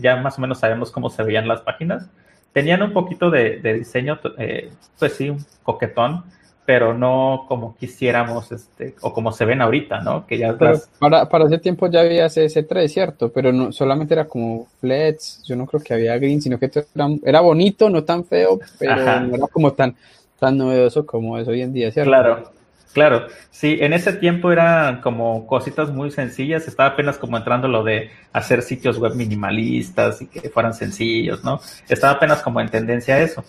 [0.00, 2.08] ya más o menos sabemos cómo se veían las páginas.
[2.54, 6.22] Tenían un poquito de, diseño, eh, pues sí, un coquetón,
[6.64, 10.24] pero no como quisiéramos, este, o como se ven ahorita, ¿no?
[10.24, 10.56] Que ya
[11.00, 13.32] para, para ese tiempo ya había CS3, ¿cierto?
[13.32, 17.08] Pero no solamente era como flats, yo no creo que había green, sino que era,
[17.24, 19.96] era bonito, no tan feo, pero no era como tan,
[20.38, 22.08] tan novedoso como es hoy en día, ¿cierto?
[22.08, 22.52] Claro,
[22.94, 23.26] claro.
[23.50, 28.10] Sí, en ese tiempo eran como cositas muy sencillas, estaba apenas como entrando lo de
[28.32, 31.60] hacer sitios web minimalistas y que fueran sencillos, ¿no?
[31.88, 33.44] Estaba apenas como en tendencia a eso.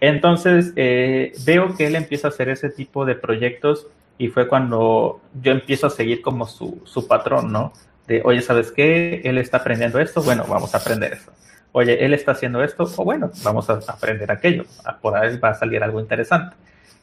[0.00, 5.20] Entonces, eh, veo que él empieza a hacer ese tipo de proyectos y fue cuando
[5.42, 7.72] yo empiezo a seguir como su, su patrón, ¿no?
[8.06, 9.20] De, oye, ¿sabes qué?
[9.24, 11.32] Él está aprendiendo esto, bueno, vamos a aprender eso.
[11.72, 14.64] Oye, él está haciendo esto, o bueno, vamos a aprender aquello.
[15.02, 16.56] Por ahí va a salir algo interesante.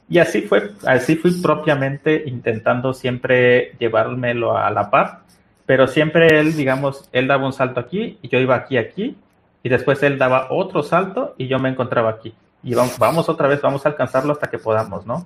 [0.10, 5.22] Y así fue, así fui propiamente intentando siempre llevármelo a la par,
[5.66, 9.16] pero siempre él, digamos, él daba un salto aquí y yo iba aquí, aquí,
[9.64, 13.48] y después él daba otro salto y yo me encontraba aquí y vamos, vamos otra
[13.48, 15.26] vez, vamos a alcanzarlo hasta que podamos, ¿no?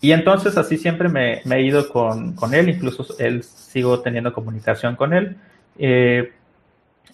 [0.00, 4.96] Y entonces así siempre me, he ido con, con, él, incluso él sigo teniendo comunicación
[4.96, 5.36] con él.
[5.78, 6.32] Eh,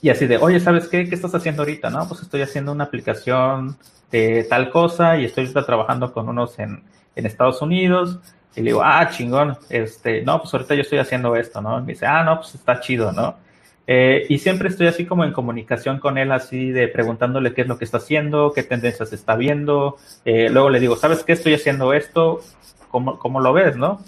[0.00, 1.06] y así de, oye, ¿sabes qué?
[1.08, 1.90] ¿Qué estás haciendo ahorita?
[1.90, 3.76] No, pues estoy haciendo una aplicación
[4.10, 6.82] de tal cosa y estoy trabajando con unos en,
[7.14, 8.18] en Estados Unidos.
[8.56, 11.78] Y le digo, ah, chingón, este, no, pues ahorita yo estoy haciendo esto, ¿no?
[11.78, 13.36] Y me dice, ah, no, pues está chido, ¿no?
[13.86, 17.68] Eh, y siempre estoy así como en comunicación con él, así de preguntándole qué es
[17.68, 19.96] lo que está haciendo, qué tendencias está viendo.
[20.24, 21.32] Eh, luego le digo, ¿sabes qué?
[21.32, 22.40] Estoy haciendo esto,
[22.90, 24.04] ¿cómo, cómo lo ves, no?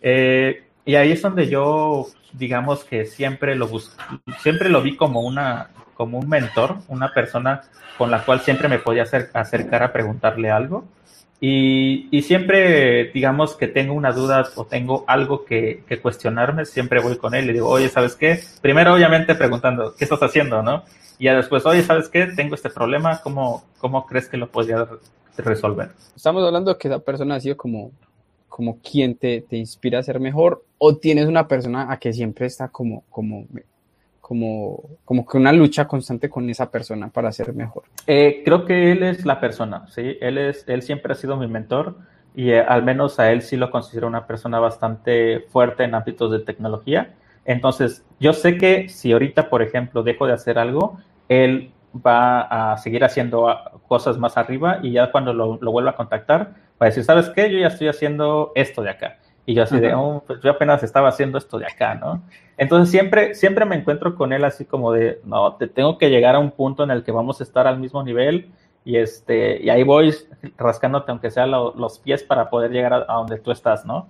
[0.00, 3.68] Eh, y ahí es donde yo, digamos que siempre lo
[4.40, 5.70] siempre lo vi como una,
[6.02, 7.62] como un mentor, una persona
[7.96, 10.84] con la cual siempre me podía acercar a preguntarle algo.
[11.40, 17.36] Y, siempre, digamos que tengo una duda o tengo algo que, cuestionarme, siempre voy con
[17.36, 18.40] él y digo, oye, ¿sabes qué?
[18.60, 20.82] Primero, obviamente, preguntando, ¿qué estás haciendo, no?
[21.20, 22.26] Y ya después, oye, ¿sabes qué?
[22.26, 24.88] Tengo este problema, ¿cómo, cómo crees que lo podría
[25.36, 25.90] resolver?
[26.16, 27.92] Estamos hablando que esa persona ha sido como,
[28.48, 32.46] como quien te, te inspira a ser mejor o tienes una persona a que siempre
[32.46, 33.46] está como, como
[34.22, 37.82] como, como que una lucha constante con esa persona para ser mejor.
[38.06, 40.16] Eh, creo que él es la persona, ¿sí?
[40.20, 41.96] Él, es, él siempre ha sido mi mentor
[42.34, 46.30] y eh, al menos a él sí lo considero una persona bastante fuerte en ámbitos
[46.30, 47.14] de tecnología.
[47.44, 52.78] Entonces, yo sé que si ahorita, por ejemplo, dejo de hacer algo, él va a
[52.78, 53.52] seguir haciendo
[53.88, 57.28] cosas más arriba y ya cuando lo, lo vuelva a contactar, va a decir, ¿sabes
[57.30, 57.50] qué?
[57.50, 59.18] Yo ya estoy haciendo esto de acá.
[59.44, 62.22] Y yo así de, oh, pues yo apenas estaba haciendo esto de acá, ¿no?
[62.56, 66.36] Entonces siempre, siempre me encuentro con él así como de, no, te tengo que llegar
[66.36, 68.50] a un punto en el que vamos a estar al mismo nivel
[68.84, 70.14] y este, y ahí voy
[70.56, 74.06] rascándote aunque sea los pies para poder llegar a, donde tú estás, ¿no?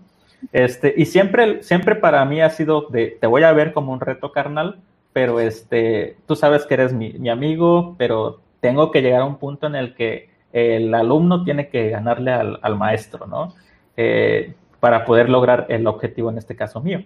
[0.53, 4.01] Este, y siempre, siempre para mí ha sido de, te voy a ver como un
[4.01, 4.81] reto carnal,
[5.15, 9.37] pero este, tú sabes que eres mi, mi amigo, pero tengo que llegar a un
[9.37, 13.55] punto en el que el alumno tiene que ganarle al, al maestro, ¿no?
[13.97, 17.05] Eh, para poder lograr el objetivo en este caso mío.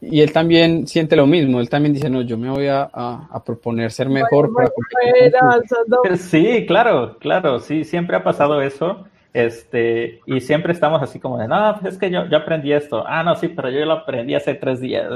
[0.00, 3.42] Y él también siente lo mismo, él también dice, no, yo me voy a, a,
[3.44, 4.52] proponer ser mejor.
[6.16, 9.04] sí, claro, claro, sí, siempre ha pasado eso.
[9.34, 13.02] Este, y siempre estamos así como de, no, pues es que yo, yo aprendí esto.
[13.04, 15.10] Ah, no, sí, pero yo lo aprendí hace tres días.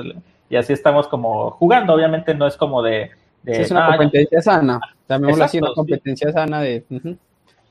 [0.51, 3.12] Y así estamos como jugando, obviamente no es como de...
[3.47, 6.85] es una competencia sana, también así, una competencia sana de...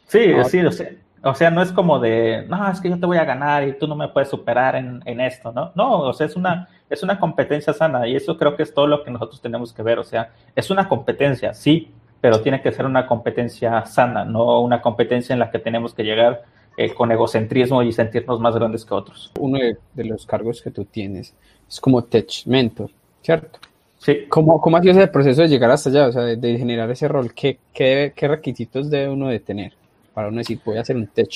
[0.07, 3.05] Sí, sí, lo sé o sea, no es como de, no, es que yo te
[3.05, 5.71] voy a ganar y tú no me puedes superar en, en, esto, ¿no?
[5.75, 8.87] No, o sea, es una, es una competencia sana y eso creo que es todo
[8.87, 9.99] lo que nosotros tenemos que ver.
[9.99, 14.81] O sea, es una competencia, sí, pero tiene que ser una competencia sana, no una
[14.81, 16.43] competencia en la que tenemos que llegar
[16.77, 19.31] eh, con egocentrismo y sentirnos más grandes que otros.
[19.39, 21.35] Uno de, los cargos que tú tienes
[21.69, 22.89] es como Tech Mentor,
[23.21, 23.59] ¿cierto?
[23.99, 24.25] Sí.
[24.29, 27.07] ¿Cómo, cómo ha sido ese proceso de llegar hasta allá, o sea, de, generar ese
[27.07, 27.33] rol?
[27.35, 29.73] ¿Qué, qué, qué requisitos debe uno de tener?
[30.13, 31.29] Para uno decir, voy a hacer un tech?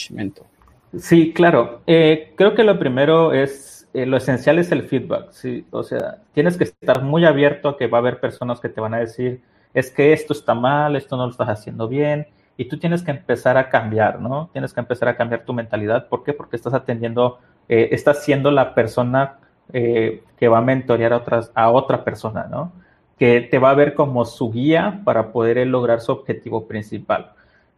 [1.00, 1.82] Sí, claro.
[1.88, 5.66] Eh, creo que lo primero es, eh, lo esencial es el feedback, ¿sí?
[5.72, 8.82] O sea, tienes que estar muy abierto a que va a haber personas que te
[8.82, 9.42] van a decir,
[9.74, 13.12] es que esto está mal, esto no lo estás haciendo bien, y tú tienes que
[13.12, 14.50] empezar a cambiar, ¿no?
[14.54, 16.08] Tienes que empezar a cambiar tu mentalidad.
[16.08, 16.32] ¿Por qué?
[16.32, 19.40] Porque estás atendiendo, eh, estás siendo la persona
[19.72, 22.72] que va a mentorear a, otras, a otra persona, ¿no?
[23.18, 27.35] Que te va a ver como su guía para poder lograr su objetivo principal.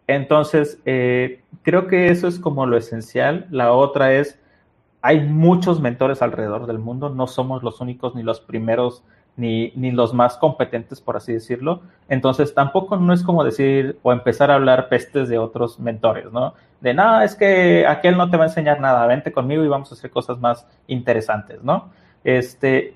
[0.07, 3.45] Entonces, eh, creo que eso es como lo esencial.
[3.51, 4.39] La otra es,
[5.01, 9.03] hay muchos mentores alrededor del mundo, no somos los únicos ni los primeros
[9.35, 11.81] ni, ni los más competentes, por así decirlo.
[12.09, 16.55] Entonces, tampoco no es como decir o empezar a hablar pestes de otros mentores, ¿no?
[16.81, 19.91] De nada, es que aquel no te va a enseñar nada, vente conmigo y vamos
[19.91, 21.89] a hacer cosas más interesantes, ¿no?
[22.23, 22.95] Este,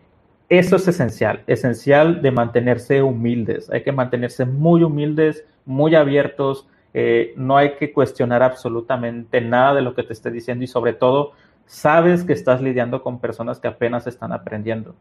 [0.49, 3.69] eso es esencial, esencial de mantenerse humildes.
[3.69, 6.67] Hay que mantenerse muy humildes, muy abiertos.
[6.93, 10.93] Eh, no hay que cuestionar absolutamente nada de lo que te esté diciendo y sobre
[10.93, 11.31] todo
[11.65, 14.95] sabes que estás lidiando con personas que apenas están aprendiendo.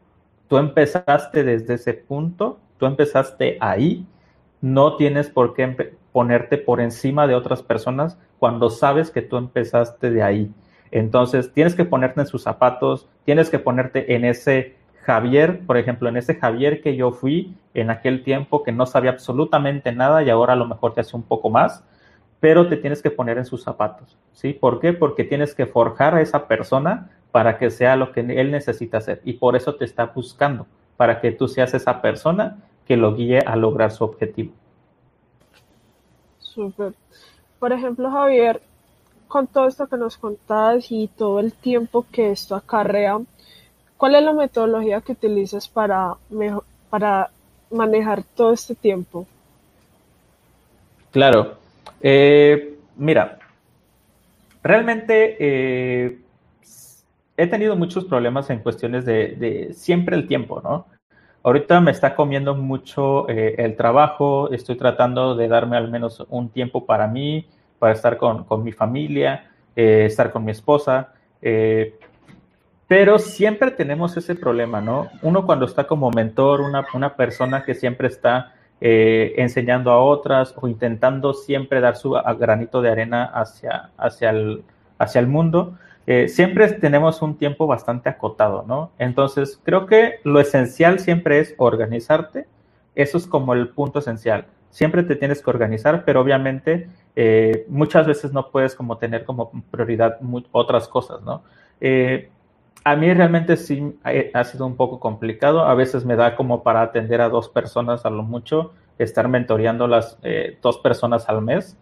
[0.47, 4.05] Tú empezaste desde ese punto, tú empezaste ahí,
[4.61, 10.11] no tienes por qué ponerte por encima de otras personas cuando sabes que tú empezaste
[10.11, 10.51] de ahí.
[10.91, 16.09] Entonces, tienes que ponerte en sus zapatos, tienes que ponerte en ese Javier, por ejemplo,
[16.09, 20.29] en ese Javier que yo fui en aquel tiempo que no sabía absolutamente nada y
[20.29, 21.83] ahora a lo mejor te hace un poco más,
[22.39, 24.53] pero te tienes que poner en sus zapatos, ¿sí?
[24.53, 24.93] ¿Por qué?
[24.93, 29.21] Porque tienes que forjar a esa persona para que sea lo que él necesita hacer
[29.23, 33.39] y por eso te está buscando, para que tú seas esa persona que lo guíe
[33.39, 34.53] a lograr su objetivo.
[36.39, 36.93] Súper.
[37.59, 38.61] Por ejemplo, Javier,
[39.27, 43.19] con todo esto que nos contás y todo el tiempo que esto acarrea,
[44.01, 46.15] ¿cuál es la metodología que utilizas para,
[46.89, 47.29] para
[47.69, 49.27] manejar todo este tiempo?
[51.11, 51.57] Claro.
[52.01, 53.37] Eh, mira,
[54.63, 56.19] realmente eh,
[57.37, 60.87] he tenido muchos problemas en cuestiones de, siempre el tiempo, ¿no?
[61.43, 66.49] Ahorita me está comiendo mucho eh, el trabajo, estoy tratando de darme al menos un
[66.49, 67.45] tiempo para mí,
[67.77, 71.13] para estar con, mi familia, eh, estar con mi esposa.
[71.39, 71.99] Eh,
[72.91, 75.07] pero siempre tenemos ese problema, ¿no?
[75.21, 80.53] Uno cuando está como mentor, una, una persona que siempre está eh, enseñando a otras
[80.57, 84.65] o intentando siempre dar su granito de arena hacia, hacia, el,
[84.97, 85.77] hacia el mundo,
[86.27, 88.91] siempre tenemos un tiempo bastante acotado, ¿no?
[88.99, 92.45] Entonces, creo que lo esencial siempre es organizarte.
[92.95, 94.47] Eso es como el punto esencial.
[94.69, 99.49] Siempre te tienes que organizar, pero obviamente eh, muchas veces no puedes como tener como
[99.71, 100.17] prioridad
[100.51, 101.43] otras cosas, ¿no?
[102.81, 103.95] Eh, a mí realmente sí
[104.33, 105.61] ha sido un poco complicado.
[105.61, 109.87] A veces me da como para atender a dos personas a lo mucho, estar mentoreando
[109.87, 111.77] las eh, dos personas al mes.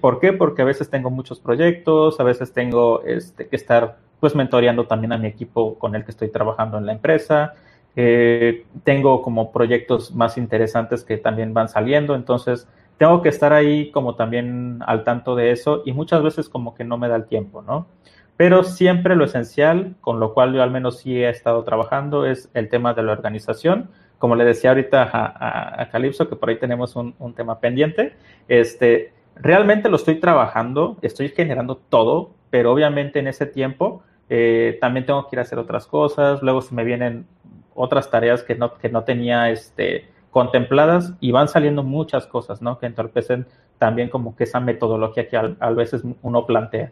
[0.00, 0.32] ¿Por qué?
[0.32, 5.12] Porque a veces tengo muchos proyectos, a veces tengo este, que estar pues mentoreando también
[5.12, 7.54] a mi equipo con el que estoy trabajando en la empresa.
[8.82, 12.66] tengo como proyectos más interesantes que también van saliendo, entonces
[12.98, 16.84] tengo que estar ahí como también al tanto de eso y muchas veces como que
[16.84, 17.86] no me da el tiempo, ¿no?
[18.36, 22.50] Pero siempre lo esencial, con lo cual yo al menos sí he estado trabajando, es
[22.54, 23.90] el tema de la organización.
[24.18, 28.14] Como le decía ahorita a, a, Calypso, que por ahí tenemos un, un, tema pendiente,
[28.48, 35.06] este, realmente lo estoy trabajando, estoy generando todo, pero obviamente en ese tiempo eh, también
[35.06, 37.26] tengo que ir a hacer otras cosas, luego se me vienen
[37.74, 42.80] otras tareas que no, que no tenía este, contempladas y van saliendo muchas cosas, ¿no?
[42.80, 43.46] Que entorpecen
[43.78, 46.90] también como que esa metodología que a, veces uno plantea.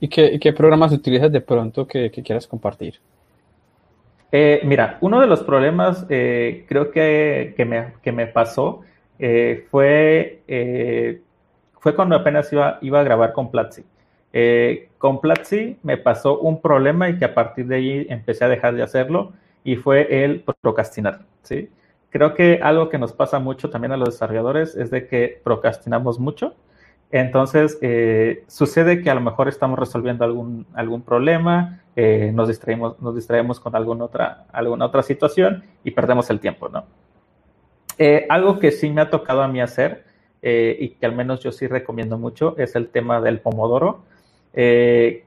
[0.00, 2.94] ¿Y qué, qué, programas utilizas de pronto que, quieras compartir?
[4.32, 8.80] Eh, mira, uno de los problemas eh, creo que, que, me, que, me, pasó
[9.18, 10.40] eh, fue,
[11.78, 13.84] fue cuando apenas iba, iba a grabar con Platzi.
[14.96, 18.74] con Platzi me pasó un problema y que a partir de ahí empecé a dejar
[18.74, 21.68] de hacerlo y fue el procrastinar, ¿sí?
[22.10, 26.18] Creo que algo que nos pasa mucho también a los desarrolladores es de que procrastinamos
[26.18, 26.54] mucho.
[27.10, 33.00] Entonces, eh, sucede que a lo mejor estamos resolviendo algún, algún problema, eh, nos, distraemos,
[33.00, 36.84] nos distraemos con alguna otra, alguna otra situación y perdemos el tiempo, ¿no?
[37.98, 40.04] Eh, algo que sí me ha tocado a mí hacer
[40.48, 44.04] y que al menos yo sí recomiendo mucho es el tema del pomodoro.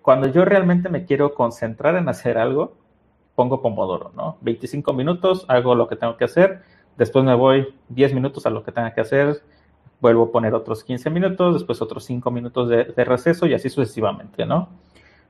[0.01, 2.77] cuando yo realmente me quiero concentrar en hacer algo,
[3.39, 4.35] pongo pomodoro, ¿no?
[4.41, 6.59] 25 minutos, hago lo que tengo que hacer,
[6.97, 9.41] después me voy 10 minutos a lo que tenga que hacer,
[10.01, 14.45] vuelvo a poner otros 15 minutos, después otros 5 minutos de, receso y así sucesivamente,
[14.45, 14.67] ¿no?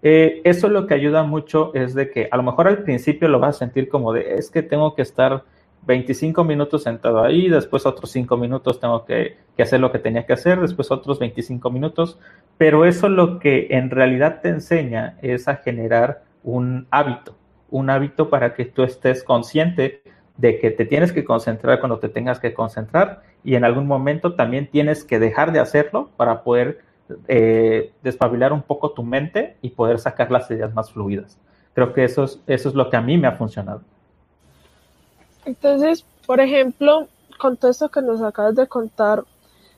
[0.02, 3.40] Eh, eso lo que ayuda mucho es de que a lo mejor al principio lo
[3.40, 5.44] vas a sentir como de, es que tengo que estar
[5.86, 10.26] 25 minutos sentado ahí, después otros 5 minutos tengo que, que, hacer lo que tenía
[10.26, 12.18] que hacer, después otros 25 minutos,
[12.58, 17.36] pero eso lo que en realidad te enseña es a generar un hábito,
[17.72, 20.04] un hábito para que tú estés consciente
[20.38, 24.36] de que te tienes que concentrar cuando te tengas que concentrar y en algún momento
[24.36, 26.80] también tienes que dejar de hacerlo para poder
[27.28, 31.38] eh, despabilar un poco tu mente y poder sacar las ideas más fluidas.
[31.74, 33.82] Creo que eso es, eso es lo que a mí me ha funcionado.
[35.46, 39.24] Entonces, por ejemplo, con todo esto que nos acabas de contar,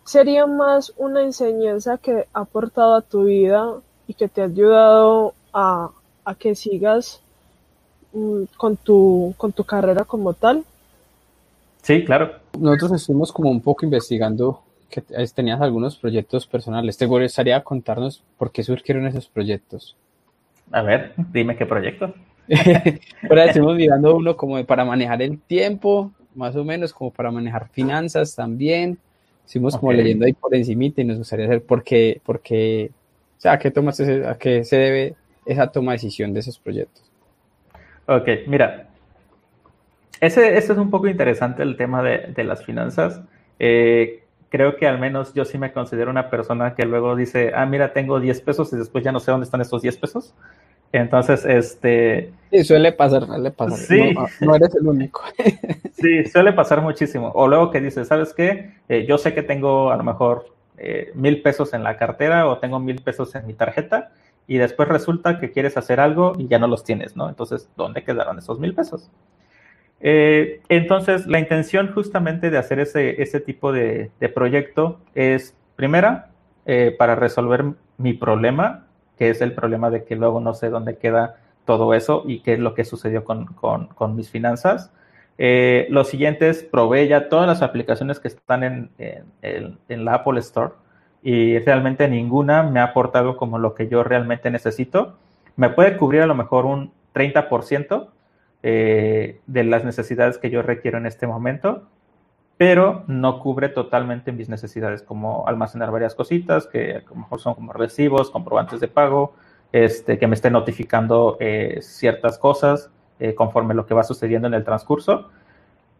[0.03, 5.33] ¿sería más una enseñanza que ha aportado a tu vida y que te ha ayudado
[5.53, 5.89] a,
[6.25, 7.21] a que sigas
[8.57, 10.63] con tu, con tu carrera como tal?
[11.81, 12.35] Sí, claro.
[12.59, 15.01] Nosotros estuvimos como un poco investigando que
[15.33, 16.97] tenías algunos proyectos personales.
[16.97, 19.95] ¿Te gustaría contarnos por qué surgieron esos proyectos?
[20.71, 22.13] A ver, dime qué proyecto.
[23.29, 27.69] Ahora estamos mirando uno como para manejar el tiempo, más o menos, como para manejar
[27.69, 28.97] finanzas también.
[29.45, 32.91] Estuvimos como leyendo ahí por encima y nos gustaría saber por qué, porque,
[33.37, 36.57] o sea, ¿a qué, tomas ¿a qué se debe esa toma de decisión de esos
[36.59, 37.03] proyectos?
[38.11, 38.87] Ok, mira,
[40.19, 43.21] ese, ese es un poco interesante el tema de, de las finanzas.
[43.57, 47.65] Eh, creo que al menos yo sí me considero una persona que luego dice, ah,
[47.65, 50.35] mira, tengo 10 pesos y después ya no sé dónde están esos 10 pesos.
[50.91, 52.33] Entonces, este...
[52.51, 53.77] Sí, suele pasar, suele pasar.
[53.77, 54.13] Sí.
[54.41, 55.21] No, eres el único.
[55.93, 57.31] sí, suele pasar muchísimo.
[57.33, 58.73] O luego que dices, ¿sabes qué?
[58.89, 62.57] Eh, yo sé que tengo a lo mejor eh, mil pesos en la cartera o
[62.57, 64.11] tengo mil pesos en mi tarjeta
[64.47, 67.29] y después resulta que quieres hacer algo y ya no los tienes, ¿no?
[67.29, 69.09] Entonces, ¿dónde quedaron esos mil pesos?
[70.01, 76.31] Eh, entonces, la intención justamente de hacer ese, ese tipo de, proyecto es, primera,
[76.65, 77.65] eh, para resolver
[77.97, 78.87] mi problema,
[79.17, 82.53] que es el problema de que luego no sé dónde queda todo eso y qué
[82.53, 84.91] es lo que sucedió con, mis finanzas.
[85.37, 88.89] Eh, lo siguiente es, probé ya todas las aplicaciones que están en,
[89.39, 90.73] en la Apple Store
[91.23, 95.17] y realmente ninguna me ha aportado como lo que yo realmente necesito.
[95.55, 98.09] Me puede cubrir a lo mejor un 30%,
[98.63, 101.87] eh, de las necesidades que yo requiero en este momento,
[102.57, 107.55] pero no cubre totalmente mis necesidades, como almacenar varias cositas, que a lo mejor son
[107.55, 109.33] como recibos, comprobantes de pago,
[109.71, 114.53] este, que me esté notificando eh, ciertas cosas eh, conforme lo que va sucediendo en
[114.53, 115.29] el transcurso.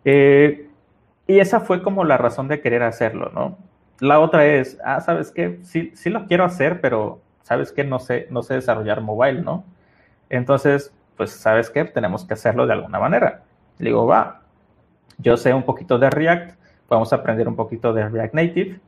[0.03, 3.57] y esa fue como la razón de querer hacerlo, ¿no?
[4.01, 5.59] La otra es, ah, ¿sabes qué?
[5.61, 7.83] Sí, sí lo quiero hacer, pero ¿sabes qué?
[7.83, 9.63] No sé, no sé desarrollar mobile, ¿no?
[10.27, 13.43] Entonces, pues sabes qué, tenemos que hacerlo de alguna manera.
[13.77, 14.41] Le digo, va,
[15.19, 18.79] yo sé un poquito de React, a aprender un poquito de React Native.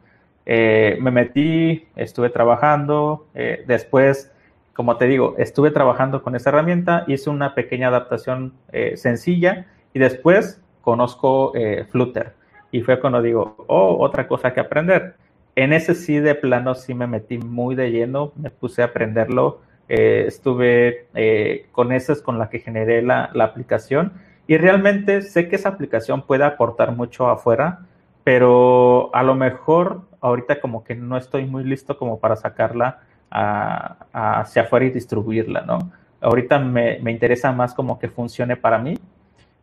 [0.47, 4.31] Eh, me metí, estuve trabajando, eh, después,
[4.73, 9.99] como te digo, estuve trabajando con esa herramienta, hice una pequeña adaptación eh, sencilla y
[9.99, 11.53] después conozco
[11.91, 12.33] Flutter.
[12.73, 15.15] Y fue cuando digo, oh, otra cosa que aprender.
[15.55, 19.61] En ese sí de plano sí me metí muy de lleno, me puse a aprenderlo
[19.89, 24.13] eh, estuve eh, con esas con la que generé la, aplicación
[24.47, 27.81] y realmente sé que esa aplicación puede aportar mucho afuera,
[28.23, 34.61] pero a lo mejor ahorita como que no estoy muy listo como para sacarla hacia
[34.61, 35.79] afuera y distribuirla, ¿no?
[36.21, 38.97] Ahorita me, interesa más como que funcione para mí,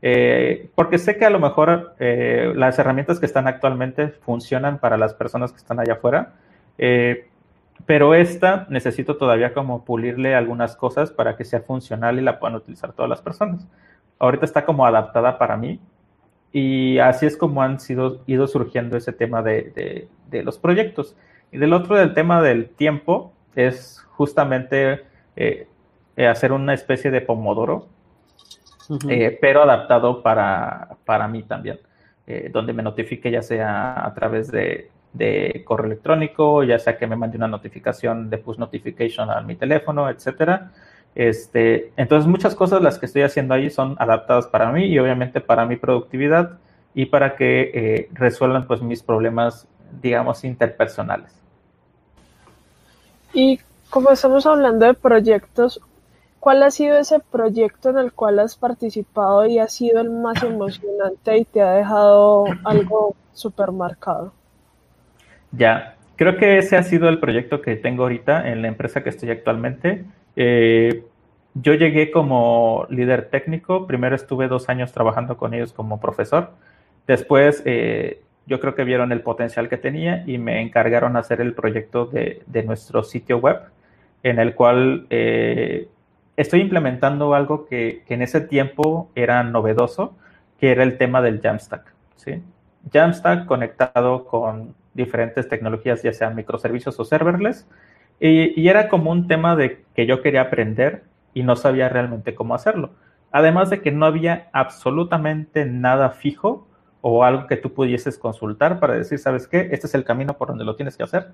[0.02, 5.14] eh, porque sé que a lo mejor las herramientas que están actualmente funcionan para las
[5.14, 6.32] personas que están allá afuera,
[7.86, 12.56] pero esta necesito todavía como pulirle algunas cosas para que sea funcional y la puedan
[12.56, 13.66] utilizar todas las personas.
[14.18, 15.80] Ahorita está como adaptada para mí
[16.52, 21.16] y así es como han sido, ido surgiendo ese tema de, los proyectos.
[21.52, 25.04] Y del otro, del tema del tiempo, es justamente
[25.36, 25.66] eh,
[26.16, 27.88] hacer una especie de pomodoro,
[29.08, 31.78] eh, pero adaptado para, para mí también,
[32.26, 37.06] eh, donde me notifique ya sea a través de de correo electrónico, ya sea que
[37.06, 40.70] me mande una notificación de push notification a mi teléfono, etcétera.
[41.14, 45.40] Este, entonces muchas cosas las que estoy haciendo ahí son adaptadas para mí y obviamente
[45.40, 46.58] para mi productividad
[46.94, 49.66] y para que eh, resuelvan pues mis problemas,
[50.00, 51.34] digamos, interpersonales.
[53.32, 53.60] Y
[53.90, 55.80] como estamos hablando de proyectos,
[56.40, 60.42] ¿cuál ha sido ese proyecto en el cual has participado y ha sido el más
[60.42, 64.32] emocionante y te ha dejado algo súper marcado?
[65.52, 69.10] Ya, creo que ese ha sido el proyecto que tengo ahorita en la empresa que
[69.10, 70.04] estoy actualmente.
[70.34, 71.04] Eh,
[71.54, 76.50] yo llegué como líder técnico, primero estuve dos años trabajando con ellos como profesor,
[77.06, 81.54] después eh, yo creo que vieron el potencial que tenía y me encargaron hacer el
[81.54, 83.60] proyecto de, nuestro sitio web,
[84.22, 85.88] en el cual eh,
[86.40, 90.16] estoy implementando algo que, en ese tiempo era novedoso,
[90.58, 91.92] que era el tema del Jamstack.
[92.16, 92.42] ¿sí?
[92.92, 97.68] Jamstack conectado con diferentes tecnologías, ya sean microservicios o serverless,
[98.18, 102.54] y, era como un tema de que yo quería aprender y no sabía realmente cómo
[102.54, 102.90] hacerlo.
[103.32, 106.66] Además de que no había absolutamente nada fijo
[107.00, 109.68] o algo que tú pudieses consultar para decir, ¿sabes qué?
[109.72, 111.28] Este es el camino por donde lo tienes que hacer.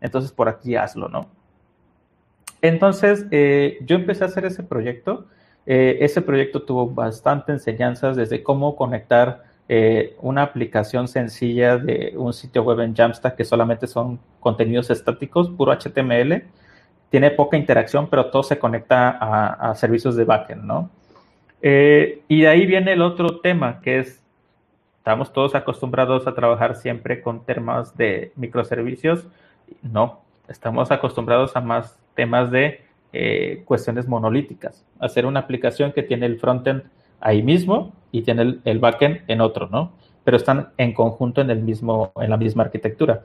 [0.00, 1.28] Entonces por aquí hazlo, ¿no?
[2.62, 5.26] Entonces eh, yo empecé a hacer ese proyecto.
[5.66, 12.32] Eh, ese proyecto tuvo bastante enseñanzas desde cómo conectar eh, una aplicación sencilla de un
[12.32, 16.44] sitio web en Jamstack que solamente son contenidos estáticos, puro HTML.
[17.08, 20.90] Tiene poca interacción, pero todo se conecta a, servicios de backend, ¿no?
[21.60, 24.22] Y de ahí viene el otro tema, que es,
[24.98, 29.26] estamos todos acostumbrados a trabajar siempre con temas de microservicios.
[29.82, 32.80] No, estamos acostumbrados a más temas de
[33.12, 36.84] eh, cuestiones monolíticas, hacer una aplicación que tiene el frontend
[37.20, 39.92] ahí mismo y tiene el, el, backend en otro, ¿no?
[40.24, 43.22] Pero están en conjunto en, el mismo, en la misma arquitectura.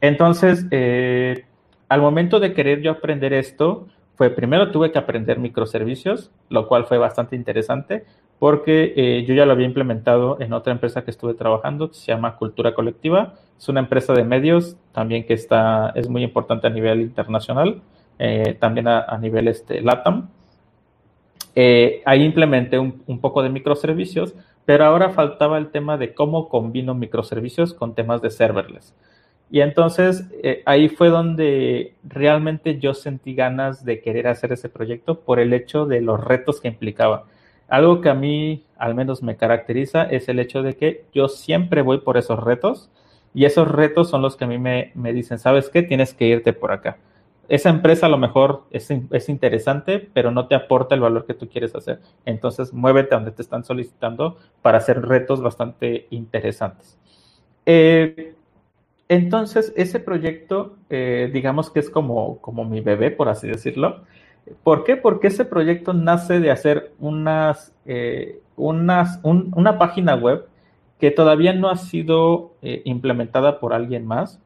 [0.00, 1.44] Entonces, eh,
[1.88, 3.86] al momento de querer yo aprender esto,
[4.16, 8.04] fue primero tuve que aprender microservicios, lo cual fue bastante interesante
[8.42, 12.36] porque eh, yo ya lo había implementado en otra empresa que estuve trabajando, se llama
[12.38, 13.34] Cultura Colectiva.
[13.56, 17.80] Es una empresa de medios también que está, es muy importante a nivel internacional,
[18.18, 20.28] eh, también a, a, nivel este, LATAM.
[21.54, 24.34] Eh, ahí implementé un, un, poco de microservicios,
[24.64, 28.94] pero ahora faltaba el tema de cómo combino microservicios con temas de serverless.
[29.52, 35.20] Y entonces eh, ahí fue donde realmente yo sentí ganas de querer hacer ese proyecto
[35.20, 37.26] por el hecho de los retos que implicaba.
[37.68, 41.82] Algo que a mí al menos me caracteriza es el hecho de que yo siempre
[41.82, 42.90] voy por esos retos
[43.34, 45.82] y esos retos son los que a mí me, me dicen, ¿sabes qué?
[45.82, 46.96] Tienes que irte por acá.
[47.48, 51.34] Esa empresa a lo mejor es, es, interesante, pero no te aporta el valor que
[51.34, 52.00] tú quieres hacer.
[52.24, 56.98] Entonces, muévete a donde te están solicitando para hacer retos bastante interesantes.
[57.66, 58.34] Eh,
[59.08, 64.04] entonces, ese proyecto, eh, digamos que es como, como mi bebé, por así decirlo.
[64.62, 64.96] ¿Por qué?
[64.96, 70.46] Porque ese proyecto nace de hacer unas, eh, unas un, una página web
[70.98, 74.40] que todavía no ha sido implementada por alguien más,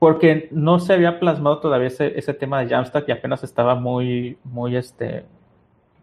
[0.00, 4.38] porque no se había plasmado todavía ese, ese, tema de Jamstack y apenas estaba muy,
[4.42, 5.26] muy, este,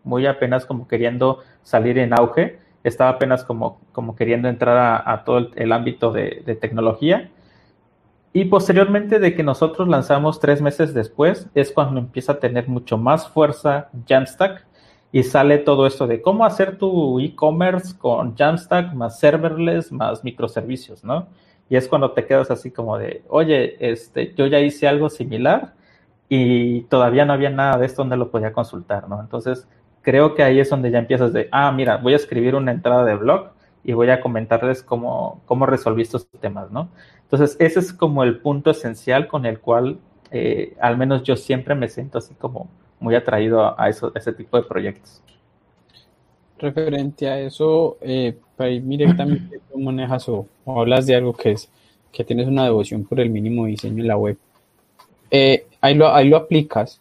[0.04, 5.24] muy apenas como queriendo salir en auge estaba apenas como, como queriendo entrar a, a
[5.24, 7.32] todo el, el ámbito de, de, tecnología.
[8.34, 12.98] Y posteriormente de que nosotros lanzamos tres meses después, es cuando empieza a tener mucho
[12.98, 14.64] más fuerza Jamstack
[15.12, 21.04] y sale todo esto de cómo hacer tu e-commerce con Jamstack más serverless más microservicios,
[21.04, 21.28] ¿no?
[21.70, 25.74] Y es cuando te quedas así como de, oye, este, yo ya hice algo similar
[26.30, 29.20] y todavía no había nada de esto donde lo podía consultar, ¿no?
[29.22, 29.68] Entonces,
[30.01, 33.03] creo que ahí es donde ya empiezas de, ah, mira, voy a escribir una entrada
[33.05, 33.51] de blog
[33.84, 36.89] y voy a comentarles cómo, cómo resolví estos temas, ¿no?
[37.24, 39.99] Entonces, ese es como el punto esencial con el cual,
[40.32, 44.34] eh, al menos yo siempre me siento así como muy atraído a, eso, a ese
[44.34, 45.22] tipo de proyectos.
[46.60, 51.51] Referente a eso, eh, para ir directamente, ¿cómo manejas o, o, hablas de algo que
[51.51, 51.70] es
[52.12, 54.38] que tienes una devoción por el mínimo diseño en la web?
[55.30, 56.99] Eh, ahí, lo, ahí lo aplicas.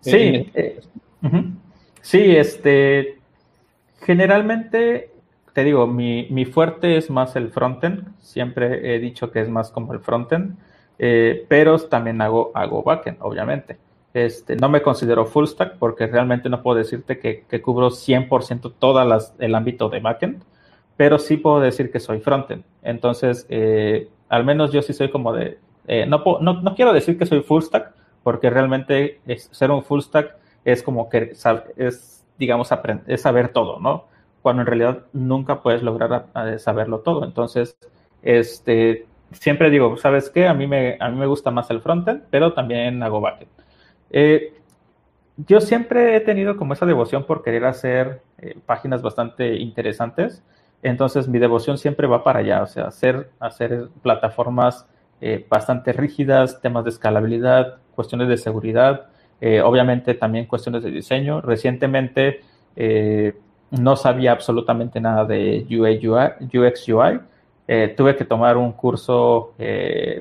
[0.00, 0.80] Sí, eh,
[1.22, 1.54] Uh -huh.
[2.02, 3.18] Sí, este,
[4.00, 5.10] generalmente,
[5.52, 9.70] te digo, mi, mi, fuerte es más el frontend, siempre he dicho que es más
[9.70, 10.56] como el frontend,
[10.98, 13.78] eh, pero también hago, hago backend, obviamente.
[14.16, 18.72] Este, no me considero full stack porque realmente no puedo decirte que, que cubro 100%
[18.78, 19.02] todo
[19.38, 20.42] el ámbito de backend,
[20.96, 22.64] pero sí puedo decir que soy frontend.
[22.82, 27.18] Entonces, eh, al menos yo sí soy como de, eh, no, no, no, quiero decir
[27.18, 27.92] que soy full stack
[28.22, 31.32] porque realmente es, ser un full stack es como que
[31.76, 32.70] es, digamos,
[33.08, 34.06] es saber todo, ¿no?
[34.40, 37.22] Cuando en realidad nunca puedes lograr saberlo todo.
[37.22, 37.76] Entonces,
[38.22, 40.48] este, siempre digo, ¿sabes qué?
[40.48, 43.55] A mí me, a mí me gusta más el frontend, pero también hago backend.
[44.10, 44.52] Eh,
[45.36, 50.42] yo siempre he tenido como esa devoción por querer hacer eh, páginas bastante interesantes.
[50.82, 54.86] Entonces, mi devoción siempre va para allá, o sea, hacer, hacer plataformas
[55.20, 59.08] eh, bastante rígidas, temas de escalabilidad, cuestiones de seguridad,
[59.64, 61.42] obviamente también cuestiones de diseño.
[61.42, 62.40] Recientemente
[63.70, 67.20] no sabía absolutamente nada de UI, UX UI.
[67.96, 69.54] Tuve que tomar un curso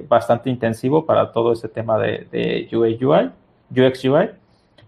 [0.09, 2.97] bastante intensivo para todo ese tema de, de UI,
[3.71, 4.31] UX UI.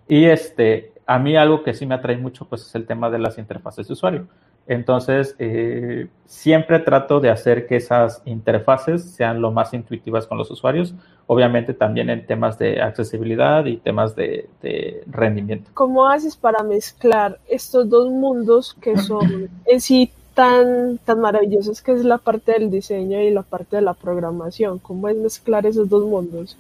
[0.07, 3.19] Y este, a mí algo que sí me atrae mucho pues es el tema de
[3.19, 4.27] las interfaces de usuario.
[4.67, 10.51] Entonces, eh, siempre trato de hacer que esas interfaces sean lo más intuitivas con los
[10.51, 10.93] usuarios,
[11.25, 15.71] obviamente también en temas de accesibilidad y temas de, de rendimiento.
[15.73, 21.93] ¿Cómo haces para mezclar estos dos mundos que son en sí tan, tan maravillosos, que
[21.93, 24.79] es la parte del diseño y la parte de la programación?
[24.79, 26.57] ¿Cómo es mezclar esos dos mundos?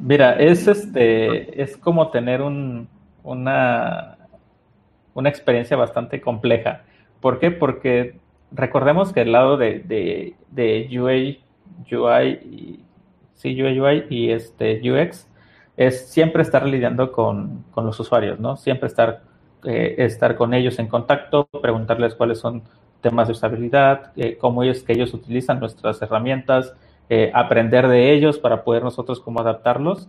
[0.00, 2.88] Mira, es, este, es como tener un,
[3.22, 4.18] una,
[5.14, 6.82] una experiencia bastante compleja
[7.24, 7.50] ¿Por qué?
[7.50, 8.20] Porque
[8.52, 11.42] recordemos que el lado de, de, de UI,
[11.90, 12.84] UI y,
[13.32, 15.26] sí, UI, UI y este UX
[15.78, 18.58] es siempre estar lidiando con, con los usuarios, ¿no?
[18.58, 19.22] Siempre estar,
[19.64, 22.62] eh, estar con ellos en contacto, preguntarles cuáles son
[23.00, 26.74] temas de usabilidad, eh, cómo es que ellos utilizan nuestras herramientas,
[27.08, 30.08] eh, aprender de ellos para poder nosotros cómo adaptarlos.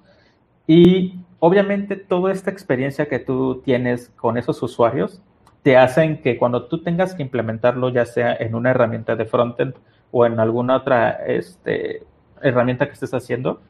[0.68, 5.22] Y obviamente toda esta experiencia que tú tienes con esos usuarios
[5.64, 9.74] te hacen que cuando tú tengas que implementarlo, ya sea en una herramienta de frontend
[10.12, 12.04] o en alguna otra este,
[12.42, 13.62] herramienta que estés haciendo,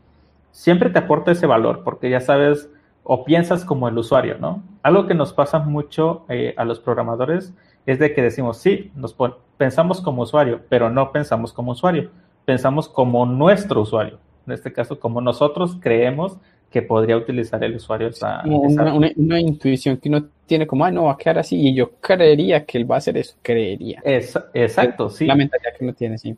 [0.52, 2.70] siempre te aporta ese valor porque ya sabes
[3.04, 4.64] o piensas como el usuario, ¿no?
[4.84, 7.54] Algo que nos pasa mucho eh, a los programadores
[7.86, 9.16] es de que decimos, sí, nos
[9.58, 12.10] pensamos como usuario, pero no pensamos como usuario,
[12.46, 14.20] pensamos como nuestro usuario.
[14.48, 16.38] En este caso, como nosotros creemos
[16.70, 21.14] que podría utilizar el usuario esa, una, intuición que uno tiene como, ah, no, va
[21.14, 24.02] a quedar así, y yo creería que él va a hacer eso, creería.
[24.04, 25.26] exacto, sí.
[25.26, 26.36] La mentalidad que uno tiene, sí.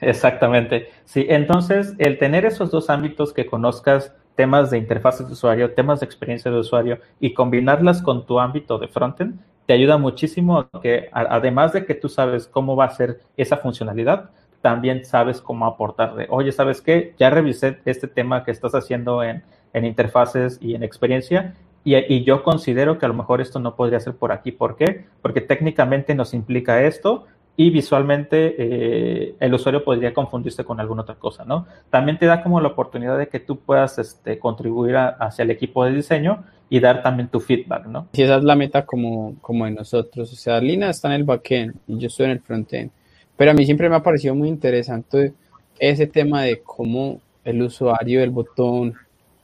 [0.00, 0.88] Exactamente.
[1.04, 6.00] Sí, entonces el tener esos dos ámbitos que conozcas temas de interfaces de usuario, temas
[6.00, 11.08] de experiencia de usuario y combinarlas con tu ámbito de frontend, te ayuda muchísimo que
[11.12, 14.30] además de que tú sabes cómo va a ser esa funcionalidad,
[14.64, 16.26] también sabes cómo aportarle.
[16.30, 17.14] Oye, ¿sabes qué?
[17.18, 19.42] Ya revisé este tema que estás haciendo en,
[19.74, 21.52] en interfaces y en experiencia
[21.84, 24.52] y, y, yo considero que a lo mejor esto no podría ser por aquí.
[24.52, 25.04] ¿Por qué?
[25.20, 31.14] Porque técnicamente nos implica esto, y visualmente eh, el usuario podría confundirse con alguna otra
[31.14, 31.66] cosa, ¿no?
[31.90, 35.84] También te da como la oportunidad de que tú puedas este, contribuir hacia el equipo
[35.84, 38.08] de diseño y dar también tu feedback, ¿no?
[38.12, 41.24] Y esa es la meta como, como de nosotros, o sea, Lina está en el
[41.24, 42.90] backend y yo estoy en el frontend,
[43.36, 45.32] pero a mí siempre me ha parecido muy interesante
[45.78, 48.94] ese tema de cómo el usuario del botón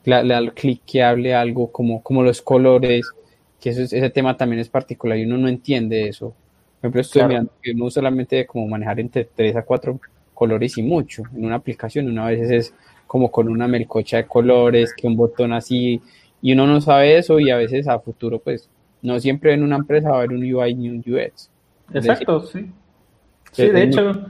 [0.05, 3.11] le, da el clic que hable algo, como, como los colores,
[3.59, 6.33] que eso ese tema también es particular y uno no entiende eso
[6.81, 9.99] por ejemplo, estoy mirando que no solamente como manejar entre 3 a 4
[10.33, 12.73] colores y mucho en una aplicación, una vez es
[13.05, 16.01] como con una melcocha de colores, que un botón así,
[16.41, 18.67] y uno no sabe eso y a veces a futuro pues
[19.03, 21.51] no siempre en una empresa va a haber un UI ni un UX.
[21.93, 22.71] Exacto, sí.
[23.51, 24.25] Sí, de hecho,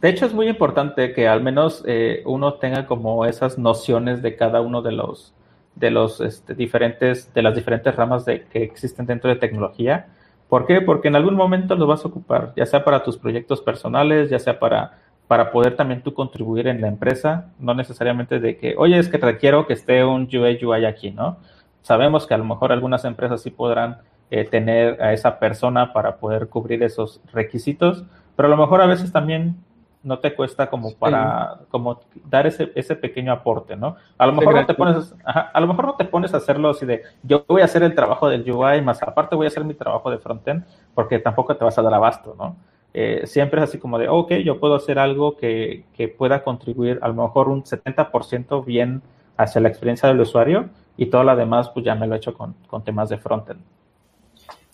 [0.00, 4.36] de hecho es muy importante que al menos eh, uno tenga como esas nociones de
[4.36, 5.34] cada uno de los
[5.74, 10.06] de los este, diferentes de las diferentes ramas de que existen dentro de tecnología
[10.48, 10.80] ¿Por qué?
[10.80, 14.38] Porque en algún momento lo vas a ocupar, ya sea para tus proyectos personales, ya
[14.38, 18.98] sea para, para poder también tú contribuir en la empresa, no necesariamente de que, oye,
[18.98, 21.38] es que requiero que esté un UI UI aquí, ¿no?
[21.82, 23.98] Sabemos que a lo mejor algunas empresas sí podrán
[24.30, 28.04] eh, tener a esa persona para poder cubrir esos requisitos,
[28.36, 29.56] pero a lo mejor a veces también
[30.04, 33.96] no te cuesta como para como dar ese, ese pequeño aporte, ¿no?
[34.18, 36.84] A lo mejor no te pones, a lo mejor no te pones a hacerlo así
[36.84, 39.74] de yo voy a hacer el trabajo del UI, más aparte voy a hacer mi
[39.74, 40.64] trabajo de frontend,
[40.94, 42.56] porque tampoco te vas a dar abasto, ¿no?
[42.92, 47.00] Eh, siempre es así como de, ok, yo puedo hacer algo que, que pueda contribuir
[47.02, 49.02] a lo mejor un 70% bien
[49.36, 52.34] hacia la experiencia del usuario y todo lo demás pues ya me lo he hecho
[52.34, 53.60] con, con temas de frontend.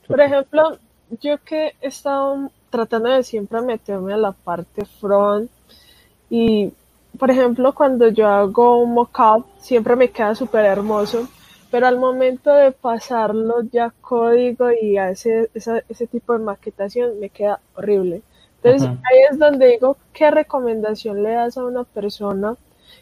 [0.06, 0.76] Por ejemplo,
[1.20, 5.50] yo que he estado tratando de siempre meterme a la parte front.
[6.28, 6.72] Y
[7.18, 11.28] por ejemplo cuando yo hago un mockup siempre me queda súper hermoso.
[11.70, 17.28] Pero al momento de pasarlo ya código y a ese, ese tipo de maquetación me
[17.28, 18.22] queda horrible.
[18.62, 22.56] Entonces ahí es donde digo qué recomendación le das a una persona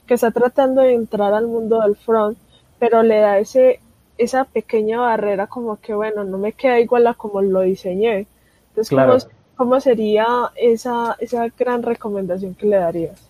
[0.07, 2.39] que está tratando de entrar al mundo del front
[2.79, 3.81] pero le da ese
[4.17, 8.27] esa pequeña barrera como que bueno no me queda igual a como lo diseñé
[8.71, 9.19] entonces claro.
[9.19, 9.38] ¿Cómo
[9.81, 13.29] sería esa, esa gran recomendación que le darías?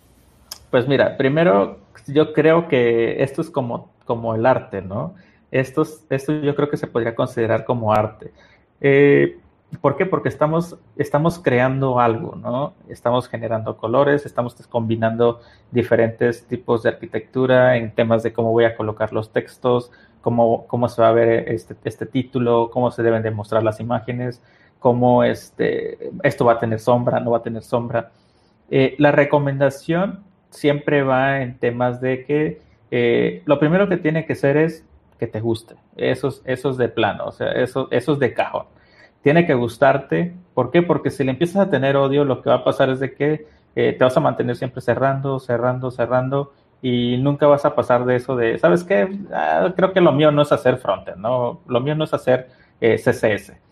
[0.70, 5.14] Pues mira, primero yo creo que esto es como, como el arte, ¿no?
[5.50, 8.32] Esto, esto yo creo que se podría considerar como arte.
[8.80, 9.38] Eh,
[9.80, 10.06] ¿Por qué?
[10.06, 12.72] Porque estamos, estamos creando algo, ¿no?
[12.88, 18.74] Estamos generando colores, estamos combinando diferentes tipos de arquitectura en temas de cómo voy a
[18.76, 19.90] colocar los textos,
[20.22, 24.42] cómo, cómo se va a ver este, este título, cómo se deben demostrar las imágenes
[24.78, 28.10] cómo este, esto va a tener sombra, no va a tener sombra.
[28.70, 32.60] Eh, la recomendación siempre va en temas de que
[32.90, 34.84] eh, lo primero que tiene que ser es
[35.18, 35.74] que te guste.
[35.96, 38.66] Eso, es de plano, o sea, eso, eso es de cajón.
[39.22, 40.34] Tiene que gustarte.
[40.54, 40.82] ¿Por qué?
[40.82, 43.46] Porque si le empiezas a tener odio, lo que va a pasar es de que
[43.74, 48.16] eh, te vas a mantener siempre cerrando, cerrando, cerrando y nunca vas a pasar de
[48.16, 49.08] eso de, ¿sabes qué?
[49.32, 51.60] Ah, creo que lo mío no es hacer frontend, ¿no?
[51.66, 52.48] Lo mío no es hacer
[52.80, 53.67] CSS.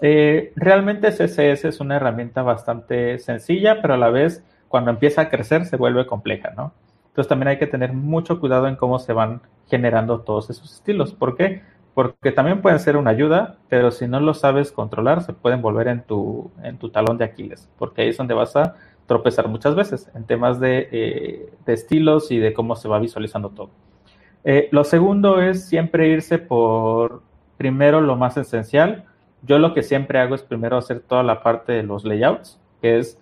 [0.00, 5.28] Eh, realmente CSS es una herramienta bastante sencilla, pero a la vez cuando empieza a
[5.28, 6.72] crecer se vuelve compleja, ¿no?
[7.08, 11.12] Entonces también hay que tener mucho cuidado en cómo se van generando todos esos estilos.
[11.12, 11.62] ¿Por qué?
[11.94, 15.88] Porque también pueden ser una ayuda, pero si no lo sabes controlar, se pueden volver
[15.88, 18.76] en tu, en tu talón de Aquiles, porque ahí es donde vas a
[19.06, 23.70] tropezar muchas veces en temas de, eh, estilos y de cómo se va visualizando todo.
[24.44, 27.22] Eh, lo segundo es siempre irse por
[27.56, 29.06] primero lo más esencial,
[29.42, 32.98] yo lo que siempre hago es primero hacer toda la parte de los layouts, que
[32.98, 33.18] es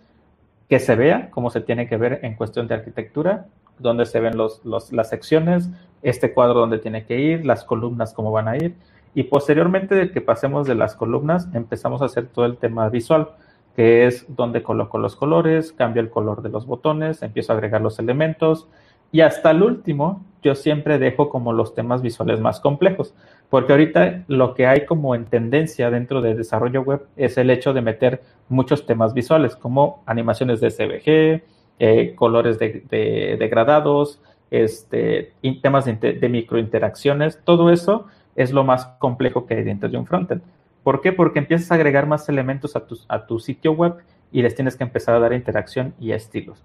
[0.68, 3.46] que se vea como se tiene que ver en cuestión de arquitectura,
[3.78, 5.68] donde se ven los, las secciones,
[6.02, 8.74] este cuadro donde tiene que ir, las columnas cómo van a ir.
[9.14, 13.30] Y posteriormente de que pasemos de las columnas, empezamos a hacer todo el tema visual,
[13.74, 17.80] que es donde coloco los colores, cambio el color de los botones, empiezo a agregar
[17.80, 18.68] los elementos,
[19.12, 23.14] Y hasta el último, yo siempre dejo como los temas visuales más complejos,
[23.50, 27.72] porque ahorita lo que hay como en tendencia dentro del desarrollo web es el hecho
[27.72, 31.44] de meter muchos temas visuales, como animaciones de CBG,
[31.78, 35.32] eh, colores de, degradados, este,
[35.62, 40.06] temas de, de microinteracciones, todo eso es lo más complejo que hay dentro de un
[40.06, 40.42] frontend.
[40.82, 41.12] ¿Por qué?
[41.12, 43.96] Porque empiezas a agregar más elementos a tu, a tu sitio web
[44.30, 46.62] y les tienes que empezar a dar interacción y estilos.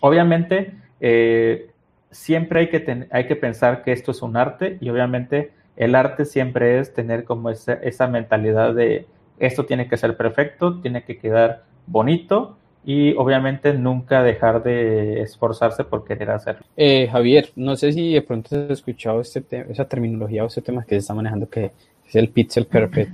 [0.00, 1.70] Obviamente, eh,
[2.10, 6.24] siempre hay que, hay que pensar que esto es un arte y obviamente el arte
[6.24, 9.06] siempre es tener como esa, esa mentalidad de
[9.38, 15.84] esto tiene que ser perfecto, tiene que quedar bonito y obviamente nunca dejar de esforzarse
[15.84, 16.64] por querer hacerlo.
[16.76, 20.84] Eh, Javier, no sé si de pronto has escuchado este esa terminología o ese tema
[20.84, 21.72] que se está manejando que
[22.06, 23.12] es el pixel perfect.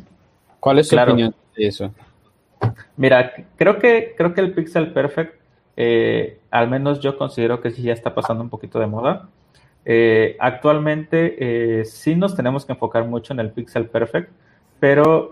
[0.61, 1.91] ¿Cuál es tu opinión de eso?
[2.97, 5.40] Mira, creo que, creo que el Pixel Perfect,
[5.77, 9.29] eh, al menos yo considero que sí ya está pasando un poquito de moda.
[9.85, 11.37] Eh, actualmente
[11.81, 14.31] eh, sí nos tenemos que enfocar mucho en el Pixel Perfect,
[14.79, 15.31] pero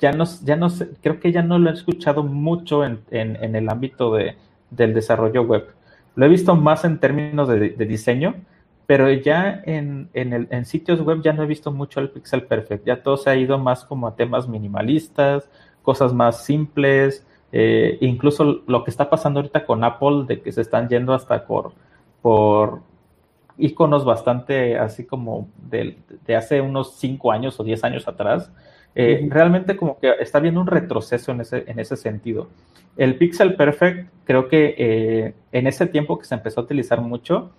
[0.00, 0.68] ya no, ya no
[1.02, 4.36] creo que ya no lo he escuchado mucho en, el ámbito de,
[4.70, 5.66] del desarrollo web.
[6.14, 8.34] Lo he visto más en términos de, diseño,
[8.86, 13.02] pero ya en, en, sitios web ya no he visto mucho el pixel perfect, ya
[13.02, 15.48] todo se ha ido más como a temas minimalistas,
[15.82, 20.60] cosas más simples, eh, incluso lo que está pasando ahorita con Apple, de que se
[20.60, 21.72] están yendo hasta por,
[22.22, 22.80] por
[23.56, 25.98] iconos bastante así como de,
[26.36, 28.52] hace unos 5 años o 10 años atrás,
[28.94, 32.48] eh, realmente como que está viendo un retroceso en ese, en ese sentido.
[32.96, 37.52] El Pixel Perfect, creo que eh, en ese tiempo que se empezó a utilizar mucho,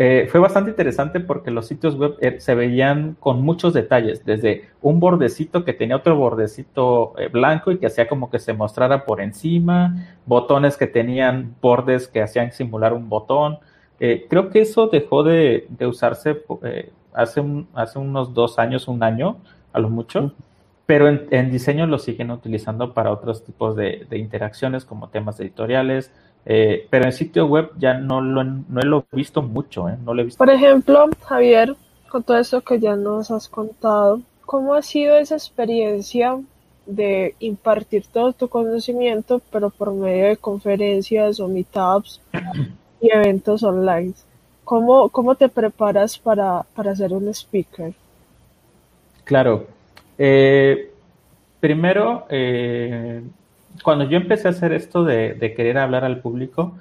[0.00, 4.68] eh, fue bastante interesante porque los sitios web eh, se veían con muchos detalles, desde
[4.80, 9.04] un bordecito que tenía otro bordecito eh, blanco y que hacía como que se mostrara
[9.04, 13.58] por encima, botones que tenían bordes que hacían simular un botón.
[13.98, 16.44] creo que eso dejó de, usarse
[17.12, 17.42] hace,
[17.74, 19.38] hace unos dos años, un año,
[19.72, 20.32] a lo mucho,
[20.86, 26.12] pero en, diseño lo siguen utilizando para otros tipos de interacciones como temas editoriales,
[26.50, 29.98] eh, pero en sitio web ya no lo, no lo he visto mucho, ¿eh?
[30.02, 30.38] no lo he visto.
[30.38, 31.76] Por ejemplo, Javier,
[32.08, 36.40] con todo esto que ya nos has contado, ¿cómo ha sido esa experiencia
[36.86, 42.22] de impartir todo tu conocimiento, pero por medio de conferencias o meetups
[43.02, 44.14] y eventos online?
[44.64, 47.92] ¿Cómo, cómo te preparas para, para ser un speaker?
[49.24, 49.66] Claro.
[50.16, 50.92] Eh,
[51.60, 53.22] primero, eh,
[53.82, 56.76] cuando yo empecé a hacer esto de, querer hablar al público,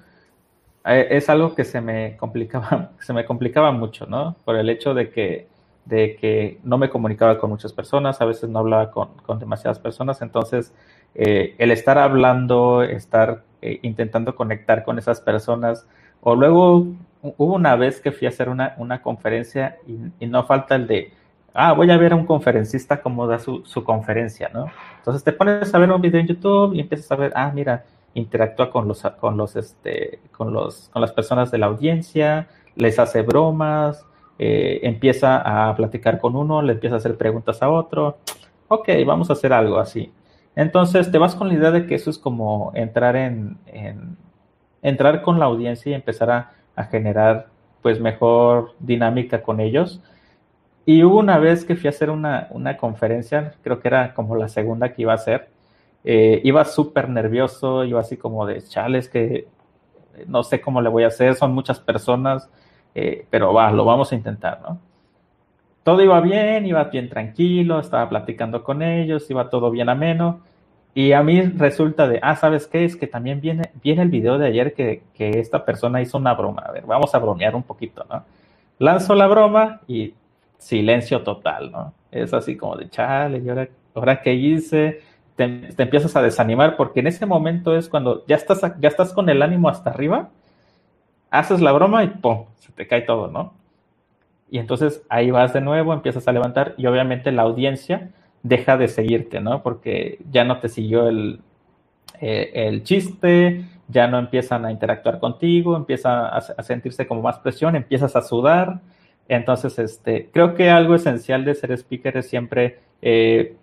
[0.86, 4.36] eh, es algo que se me complicaba, se me complicaba mucho, ¿no?
[4.46, 5.48] Por el hecho de que,
[5.86, 10.22] de que no me comunicaba con muchas personas, a veces no hablaba con, demasiadas personas,
[10.22, 10.74] entonces
[11.16, 15.88] eh, el estar hablando, estar eh, intentando conectar con esas personas,
[16.22, 16.88] o luego
[17.22, 19.78] hubo una vez que fui a hacer una, conferencia
[20.20, 21.12] y no falta el de
[21.58, 24.68] ah, voy a ver a un conferencista cómo da su, conferencia, ¿no?
[24.98, 27.84] Entonces te pones a ver un video en YouTube y empiezas a ver, ah, mira,
[28.14, 33.00] interactúa con los, con los, este, con los, con las personas de la audiencia, les
[33.00, 34.06] hace bromas,
[34.38, 38.20] eh, empieza a platicar con uno, le empieza a hacer preguntas a otro.
[38.68, 40.12] Ok, vamos a hacer algo así.
[40.56, 43.58] Entonces te vas con la idea de que eso es como entrar en,
[44.84, 47.48] entrar con la audiencia y empezar a, a generar
[47.82, 50.02] pues mejor dinámica con ellos
[50.88, 52.48] y hubo una vez que fui a hacer una,
[52.80, 55.50] conferencia, creo que era como la segunda que iba a hacer.
[56.06, 59.48] Eh, iba súper nervioso, iba así como de chales que
[60.28, 62.50] no sé cómo le voy a hacer, son muchas personas,
[62.96, 64.80] eh, pero va, lo vamos a intentar, ¿no?
[65.84, 70.40] Todo iba bien, iba bien tranquilo, estaba platicando con ellos, iba todo bien ameno.
[70.94, 72.86] Y a mí resulta de, ah, ¿sabes qué?
[72.86, 76.34] Es que también viene, viene el video de ayer que, que esta persona hizo una
[76.34, 76.62] broma.
[76.62, 78.24] A ver, vamos a bromear un poquito, ¿no?
[78.80, 80.14] Lanzo la broma y
[80.58, 81.94] silencio total, ¿no?
[82.12, 85.02] Es así como de chale, ¿y ahora, ahora qué hice?
[85.36, 85.44] Te,
[85.78, 89.42] empiezas a desanimar porque en ese momento es cuando ya estás, ya estás con el
[89.42, 90.30] ánimo hasta arriba,
[91.30, 92.46] haces la broma y ¡pum!
[92.56, 93.54] se te cae todo, ¿no?
[94.50, 98.12] Y entonces ahí vas de nuevo, empiezas a levantar y obviamente la audiencia
[98.44, 99.62] deja de seguirte, ¿no?
[99.62, 101.42] Porque ya no te siguió el,
[102.22, 107.40] eh, el chiste, ya no empiezan a interactuar contigo, empieza a, a, sentirse como más
[107.40, 108.80] presión, empiezas a sudar,
[109.28, 113.56] entonces, este, creo que algo esencial de ser speaker es siempre eh,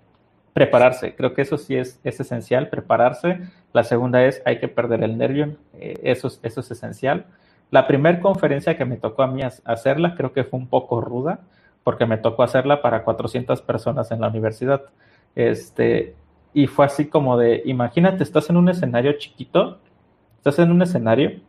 [0.53, 1.15] prepararse.
[1.15, 3.41] Creo que eso sí es, es, esencial, prepararse.
[3.73, 5.57] La segunda es, hay que perder el nervio.
[5.75, 7.27] Eh, eso, es, eso es esencial.
[7.71, 11.41] La primera conferencia que me tocó a mí hacerla, creo que fue un poco ruda,
[11.83, 14.83] porque me tocó hacerla para 400 personas en la universidad.
[15.35, 16.15] Este,
[16.53, 19.79] y fue así como de, imagínate, estás en un escenario chiquito,
[20.37, 21.41] estás en un escenario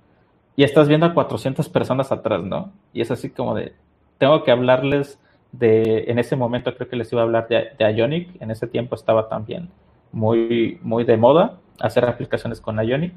[0.55, 2.71] y estás viendo a 400 personas atrás, ¿no?
[2.91, 3.73] Y es así como de,
[4.17, 5.19] tengo que hablarles
[5.51, 8.67] de, en ese momento creo que les iba a hablar de, de Ionic, en ese
[8.67, 9.69] tiempo estaba también
[10.11, 13.13] muy, muy de moda hacer aplicaciones con Ionic.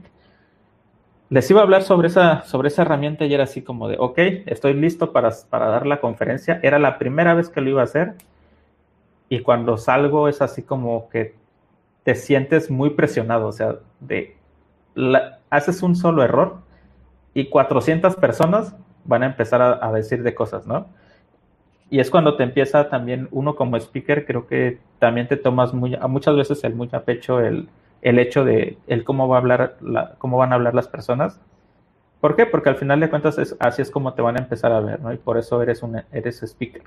[1.30, 4.18] Les iba a hablar sobre esa, sobre esa herramienta y era así como de, ok,
[4.46, 6.58] estoy listo para, para dar la conferencia.
[6.62, 8.14] Era la primera vez que lo iba a hacer
[9.28, 11.34] y cuando salgo es así como que
[12.02, 14.36] te sientes muy presionado, o sea, de
[15.50, 16.58] haces un solo error
[17.34, 18.74] y 400 personas
[19.08, 20.86] van a empezar a, decir de cosas, ¿no?
[21.90, 25.96] Y es cuando te empieza también uno como speaker, creo que también te tomas muy,
[26.08, 27.68] muchas veces el muy a pecho el,
[28.02, 31.40] el hecho de el cómo va a hablar la, cómo van a hablar las personas.
[32.20, 32.44] ¿Por qué?
[32.44, 35.00] Porque al final de cuentas es, así es como te van a empezar a ver,
[35.00, 35.12] ¿no?
[35.12, 36.82] Y por eso eres un eres speaker.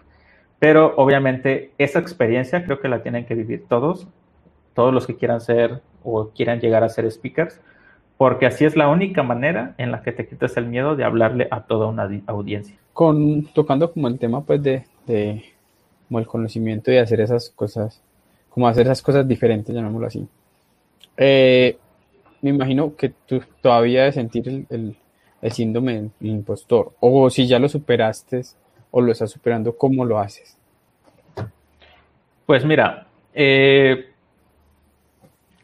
[0.60, 4.08] Pero obviamente esa experiencia creo que la tienen que vivir todos,
[4.76, 7.60] todos los que quieran ser o quieran llegar a ser speakers,
[8.22, 11.48] porque así es la única manera en la que te quitas el miedo de hablarle
[11.50, 12.76] a toda una audiencia.
[12.94, 15.44] Con, tocando como el tema pues de, de
[16.08, 18.00] como el conocimiento y hacer esas cosas,
[18.48, 20.28] como hacer esas cosas diferentes, llamémoslo así.
[21.18, 21.80] Eh,
[22.44, 24.96] me imagino que tú todavía de sentir el, el,
[25.42, 28.44] el síndrome del impostor, o si ya lo superaste
[28.92, 30.56] o lo estás superando, ¿cómo lo haces?
[32.46, 34.12] Pues mira, eh,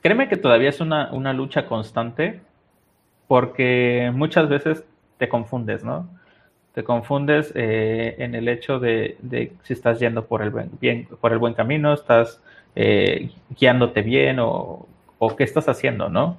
[0.02, 2.47] créeme que todavía es una, una, lucha constante
[3.28, 4.86] porque muchas veces
[5.18, 6.10] te confundes, ¿no?
[6.74, 9.18] Te confundes eh, en el hecho de,
[9.64, 12.42] si estás yendo por el buen, bien, por el buen camino, estás
[12.76, 14.88] eh, guiándote bien o,
[15.38, 16.38] qué estás haciendo, ¿no?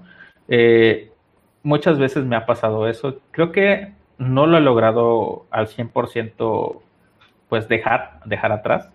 [0.49, 1.11] Eh,
[1.63, 3.21] muchas veces me ha pasado eso.
[3.33, 6.81] Creo que no lo he logrado al 100%
[7.49, 8.91] pues dejar, dejar atrás.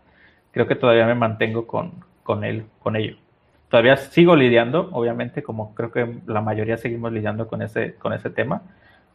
[0.52, 3.18] Creo que todavía me mantengo con, él, con ello
[3.74, 8.30] todavía sigo lidiando, obviamente, como creo que la mayoría seguimos lidiando con ese, con ese
[8.30, 8.62] tema.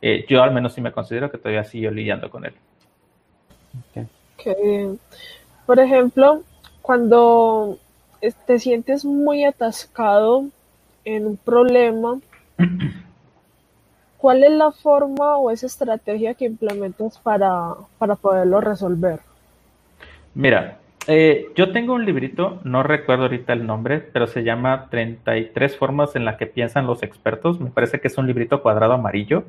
[0.02, 2.54] Eh, yo al menos sí me considero que todavía sigo lidiando con él.
[4.34, 4.98] Okay.
[5.64, 6.42] Por ejemplo,
[6.82, 7.78] cuando
[8.48, 10.46] te sientes muy atascado
[11.04, 12.18] en un problema,
[14.18, 19.20] ¿cuál es la forma o esa estrategia que implementas para, para poderlo resolver?
[20.34, 20.78] Mira,
[21.09, 26.14] eh, yo tengo un librito, no recuerdo ahorita el nombre, pero se llama 33 formas
[26.14, 27.61] en las que piensan los expertos.
[27.61, 29.44] Me parece que es un librito cuadrado amarillo.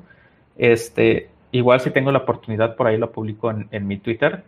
[0.58, 4.44] Este, igual si tengo la oportunidad, por ahí lo publico en, en mi Twitter.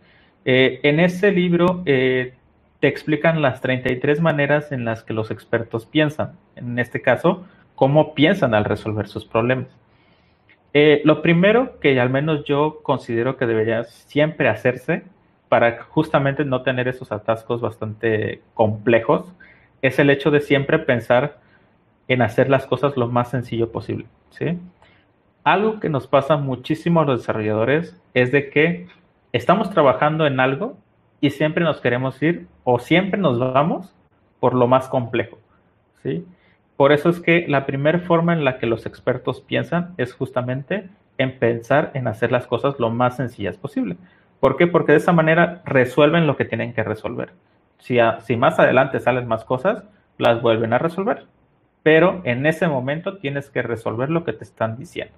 [0.45, 2.33] Eh, en ese libro eh,
[2.79, 6.33] te explican las 33 maneras en las que los expertos piensan.
[6.55, 7.45] En este caso,
[7.75, 9.67] cómo piensan al resolver sus problemas.
[10.73, 15.03] Eh, lo primero que al menos yo considero que debería siempre hacerse
[15.51, 19.33] para justamente no tener esos atascos bastante complejos,
[19.81, 21.39] es el hecho de siempre pensar
[22.07, 24.05] en hacer las cosas lo más sencillo posible.
[24.29, 24.57] ¿sí?
[25.43, 28.87] Algo que nos pasa muchísimo a los desarrolladores es de que
[29.33, 30.77] estamos trabajando en algo
[31.19, 33.93] y siempre nos queremos ir o siempre nos vamos
[34.39, 35.37] por lo más complejo.
[36.01, 36.25] ¿sí?
[36.77, 40.87] Por eso es que la primera forma en la que los expertos piensan es justamente
[41.17, 43.97] en pensar en hacer las cosas lo más sencillas posible.
[44.41, 44.65] ¿Por qué?
[44.65, 47.31] Porque de esa manera resuelven lo que tienen que resolver.
[47.77, 47.99] Si,
[48.35, 49.83] más adelante salen más cosas,
[50.17, 51.27] las vuelven a resolver.
[51.83, 55.13] Pero en ese momento tienes que resolver lo que te están diciendo.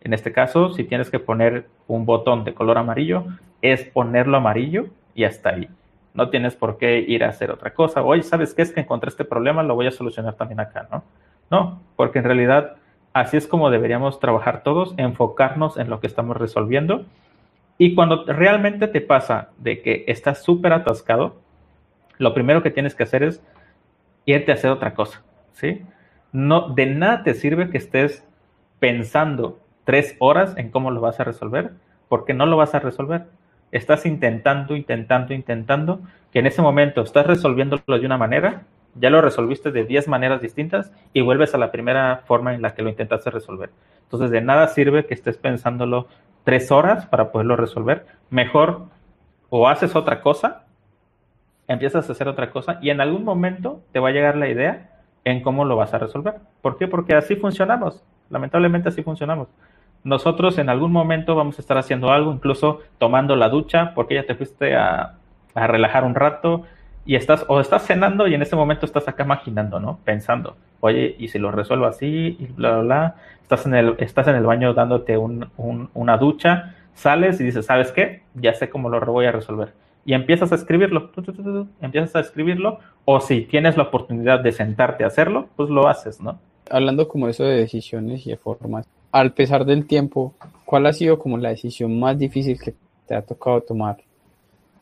[0.00, 3.24] En este caso, si tienes que poner un botón de color amarillo,
[3.62, 5.68] es ponerlo amarillo y hasta ahí.
[6.12, 8.02] No tienes por qué ir a hacer otra cosa.
[8.02, 8.62] Oye, ¿sabes qué?
[8.62, 11.04] Es que encontré este problema, lo voy a solucionar también acá, ¿no?
[11.48, 12.74] No, porque en realidad
[13.12, 17.04] así es como deberíamos trabajar todos, enfocarnos en lo que estamos resolviendo
[17.78, 21.36] y cuando realmente te pasa de que estás súper atascado,
[22.18, 23.42] lo primero que tienes que hacer es
[24.26, 25.22] irte a hacer otra cosa,
[25.52, 25.82] ¿sí?
[26.32, 28.24] No, de nada te sirve que estés
[28.78, 31.72] pensando tres horas en cómo lo vas a resolver,
[32.08, 33.26] porque no lo vas a resolver.
[33.72, 36.00] Estás intentando, intentando, intentando,
[36.32, 38.62] que en ese momento estás resolviéndolo de una manera,
[38.94, 42.74] ya lo resolviste de 10 maneras distintas y vuelves a la primera forma en la
[42.74, 43.70] que lo intentaste resolver.
[44.04, 46.06] Entonces, de nada sirve que estés pensándolo
[46.44, 48.06] tres horas para poderlo resolver.
[48.30, 48.86] Mejor
[49.50, 50.64] o haces otra cosa,
[51.68, 54.90] empiezas a hacer otra cosa y en algún momento te va a llegar la idea
[55.24, 56.34] en cómo lo vas a resolver.
[56.60, 56.86] ¿Por qué?
[56.86, 58.02] Porque así funcionamos.
[58.30, 59.48] Lamentablemente así funcionamos.
[60.02, 64.26] Nosotros en algún momento vamos a estar haciendo algo, incluso tomando la ducha, porque ya
[64.26, 65.14] te fuiste a,
[65.54, 66.64] a relajar un rato
[67.06, 69.98] y estás, o estás cenando y en ese momento estás acá imaginando, ¿no?
[70.04, 73.14] Pensando, oye, y si lo resuelvo así, y bla, bla, bla,
[73.44, 77.66] estás en el, estás en el baño dándote un, un, una ducha, sales y dices,
[77.66, 78.22] ¿sabes qué?
[78.34, 79.72] Ya sé cómo lo voy a resolver.
[80.06, 81.10] Y empiezas a escribirlo,
[81.80, 86.20] empiezas a escribirlo, o si tienes la oportunidad de sentarte a hacerlo, pues lo haces,
[86.20, 86.38] ¿no?
[86.70, 90.34] Hablando como eso de decisiones y de formas, al pesar del tiempo,
[90.64, 92.74] ¿cuál ha sido como la decisión más difícil que
[93.06, 93.98] te ha tocado tomar?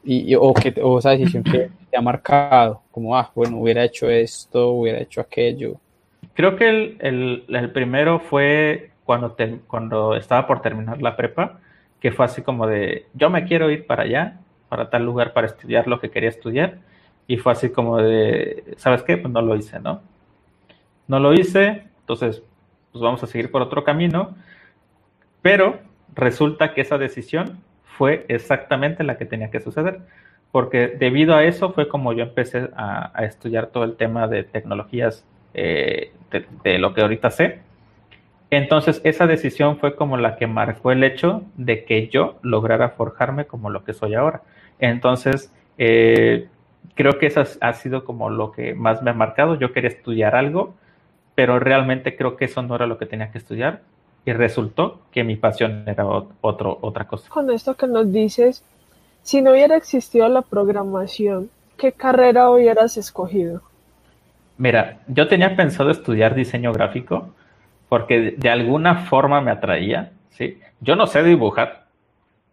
[0.05, 4.09] Y, o, que, o esa decisión que te ha marcado, como, ah, bueno, hubiera hecho
[4.09, 5.77] esto, hubiera hecho aquello.
[6.35, 11.61] Creo que el, el, primero fue cuando, te, cuando estaba por terminar la prepa,
[12.01, 15.47] que fue así como de, yo me quiero ir para allá, para tal lugar, para
[15.47, 16.79] estudiar lo que quería estudiar.
[17.27, 19.17] Y fue así como de, ¿sabes qué?
[19.17, 20.03] Pues no lo hice, ¿no?
[21.07, 22.43] No lo hice, entonces,
[22.91, 24.35] pues vamos a seguir por otro camino.
[25.43, 25.81] Pero
[26.15, 30.01] resulta que esa decisión fue exactamente la que tenía que suceder,
[30.51, 35.25] porque debido a eso fue como yo empecé a, estudiar todo el tema de tecnologías
[35.55, 36.13] eh,
[36.65, 37.61] de, lo que ahorita sé.
[38.51, 43.47] Entonces esa decisión fue como la que marcó el hecho de que yo lograra forjarme
[43.47, 44.43] como lo que soy ahora.
[44.79, 46.49] Entonces, eh,
[46.95, 49.55] creo que eso ha sido como lo que más me ha marcado.
[49.55, 50.75] Yo quería estudiar algo,
[51.35, 53.81] pero realmente creo que eso no era lo que tenía que estudiar
[54.25, 57.29] y resultó que mi pasión era otro, otra cosa.
[57.29, 58.65] Con esto que nos dices,
[59.23, 63.63] si no hubiera existido la programación, ¿qué carrera hubieras escogido?
[64.63, 67.35] Mira, yo tenía pensado estudiar diseño gráfico
[67.89, 70.61] porque de alguna forma me atraía, ¿sí?
[70.81, 71.87] Yo no sé dibujar,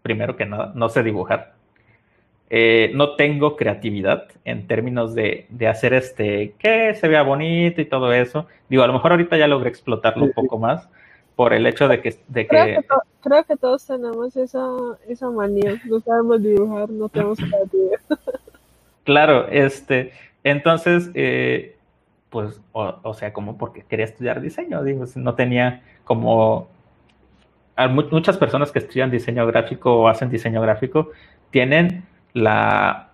[0.02, 1.54] primero que nada, no sé dibujar.
[2.50, 7.86] Eh, no tengo creatividad en términos de, de, hacer este, que se vea bonito y
[7.86, 8.48] todo eso.
[8.70, 10.90] Digo, a lo mejor ahorita ya logré explotarlo un poco más,
[11.36, 12.18] por el hecho de que...
[12.28, 12.88] De creo, que...
[13.22, 14.68] creo, que todos tenemos esa,
[15.08, 18.00] esa manía, no sabemos dibujar, no tenemos creatividad.
[19.04, 20.12] claro, este,
[20.44, 21.76] entonces, eh,
[22.30, 26.70] pues, o, sea, como porque quería estudiar diseño, digo, no tenía como...
[28.12, 31.12] muchas personas que estudian diseño gráfico o hacen diseño gráfico
[31.50, 33.10] tienen la,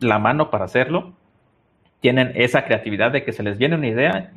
[0.00, 1.14] la mano para hacerlo,
[2.00, 4.30] tienen esa creatividad de que se les viene una idea,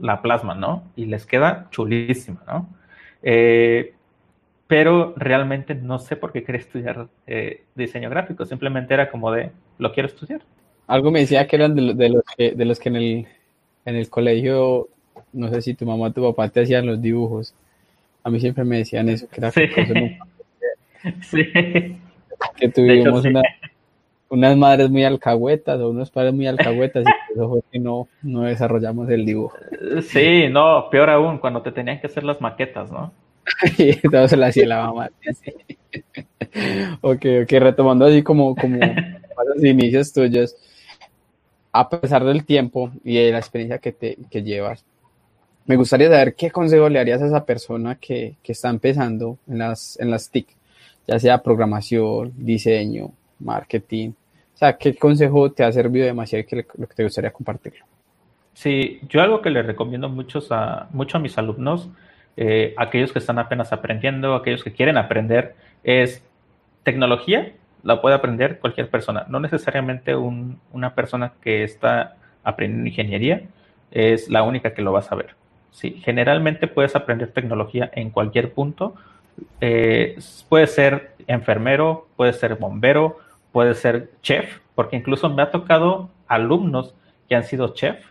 [0.00, 0.84] la plasman, ¿no?
[0.96, 2.68] Y les queda chulísima, ¿no?
[3.22, 3.92] Eh,
[4.66, 9.52] pero realmente no sé por qué quería estudiar eh, diseño gráfico, simplemente era como de,
[9.78, 10.40] lo quiero estudiar.
[10.86, 13.26] Algo me decía que eran de, los, que, de los que en el,
[13.84, 14.88] en el colegio,
[15.32, 17.54] no sé si tu mamá o tu papá te hacían los dibujos.
[18.22, 19.62] A mí siempre me decían eso, que era sí.
[21.22, 21.44] sí.
[22.56, 23.42] que tuvimos una,
[24.28, 28.42] unas madres muy alcahuetas o unos padres muy alcahuetas y eso fue que no, no
[28.42, 29.56] desarrollamos el dibujo.
[30.02, 33.12] Sí, no, peor aún, cuando te tenían que hacer las maquetas, ¿no?
[33.78, 35.10] y se la hacía la mamá.
[37.00, 40.56] ok, ok, retomando así como, como los inicios tuyos,
[41.80, 44.84] a pesar del tiempo y de la experiencia que, te, que llevas,
[45.66, 49.58] me gustaría saber qué consejo le harías a esa persona que, que está empezando en
[49.58, 50.48] las, en las TIC,
[51.06, 53.10] ya sea programación, diseño,
[53.40, 54.10] marketing.
[54.10, 57.84] O sea, ¿qué consejo te ha servido demasiado y que, lo que te gustaría compartirlo?
[58.54, 61.90] Sí, yo algo que le recomiendo mucho a, mucho a mis alumnos,
[62.36, 66.22] eh, aquellos que están apenas aprendiendo, aquellos que quieren aprender, es
[66.84, 67.52] tecnología,
[67.86, 73.42] la puede aprender cualquier persona, no necesariamente una persona que está aprendiendo ingeniería
[73.92, 75.36] es la única que lo va a saber.
[75.70, 78.94] Sí, generalmente puedes aprender tecnología en cualquier punto.
[79.60, 80.18] Eh,
[80.48, 83.20] puede ser enfermero, puede ser bombero,
[83.52, 86.92] puede ser chef, porque incluso me ha tocado alumnos
[87.28, 88.04] que han sido chef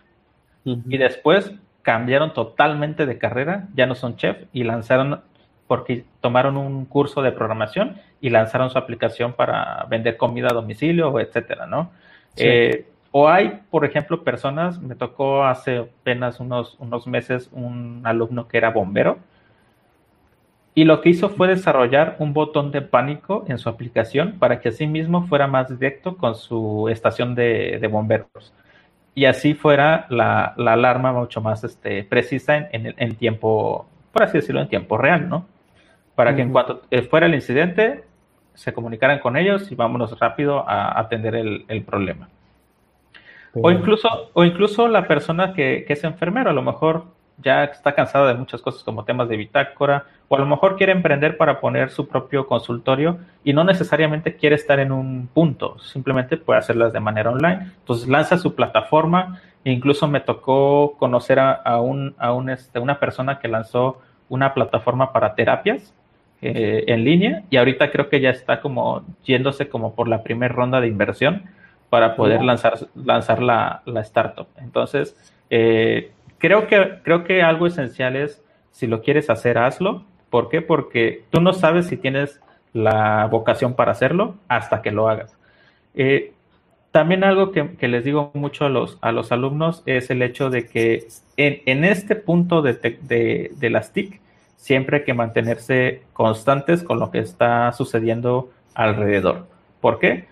[0.64, 1.52] y después
[1.82, 5.20] cambiaron totalmente de carrera, ya no son chef y lanzaron,
[5.66, 11.18] porque tomaron un curso de programación y lanzaron su aplicación para vender comida a domicilio,
[11.20, 11.90] etcétera, ¿no?
[12.36, 18.46] Eh, o hay, por ejemplo, personas, me tocó hace apenas unos, unos meses un alumno
[18.46, 19.18] que era bombero,
[20.74, 24.68] y lo que hizo fue desarrollar un botón de pánico en su aplicación para que
[24.68, 28.52] así mismo fuera más directo con su estación de, bomberos.
[29.14, 34.60] Y así fuera la, alarma mucho más este, precisa en, en, tiempo, por así decirlo,
[34.60, 35.46] en tiempo real, ¿no?
[36.16, 38.04] Para que en cuanto eh, fuera el incidente,
[38.54, 42.28] se comunicaran con ellos y vámonos rápido a atender el, problema.
[43.54, 47.04] O incluso, o incluso la persona que, que, es enfermero, a lo mejor
[47.38, 50.92] ya está cansada de muchas cosas como temas de bitácora, o a lo mejor quiere
[50.92, 56.36] emprender para poner su propio consultorio y no necesariamente quiere estar en un punto, simplemente
[56.36, 57.72] puede hacerlas de manera online.
[57.80, 62.98] Entonces lanza su plataforma, e incluso me tocó conocer a, un, a un, este, una
[62.98, 65.92] persona que lanzó una plataforma para terapias
[66.42, 70.54] eh, en línea y ahorita creo que ya está como yéndose como por la primera
[70.54, 71.44] ronda de inversión
[71.90, 74.48] para poder lanzar, lanzar la, la startup.
[74.58, 75.16] Entonces,
[75.50, 80.04] eh, creo que, creo que algo esencial es, si lo quieres hacer, hazlo.
[80.30, 80.62] ¿Por qué?
[80.62, 82.40] Porque tú no sabes si tienes
[82.72, 85.36] la vocación para hacerlo hasta que lo hagas.
[85.94, 86.32] Eh,
[86.90, 90.66] también algo que, les digo mucho a los, a los alumnos es el hecho de
[90.66, 94.20] que en, este punto de, de, las TIC
[94.56, 99.46] siempre hay que mantenerse constantes con lo que está sucediendo alrededor.
[99.80, 100.26] ¿Por qué?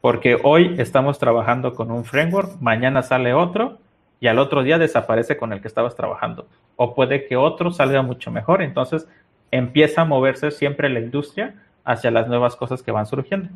[0.00, 3.78] Porque hoy estamos trabajando con un framework, mañana sale otro
[4.20, 6.46] y al otro día desaparece con el que estabas trabajando.
[6.76, 8.62] O puede que otro salga mucho mejor.
[8.62, 9.08] Entonces
[9.50, 11.54] empieza a moverse siempre la industria
[11.84, 13.48] hacia las nuevas cosas que van surgiendo.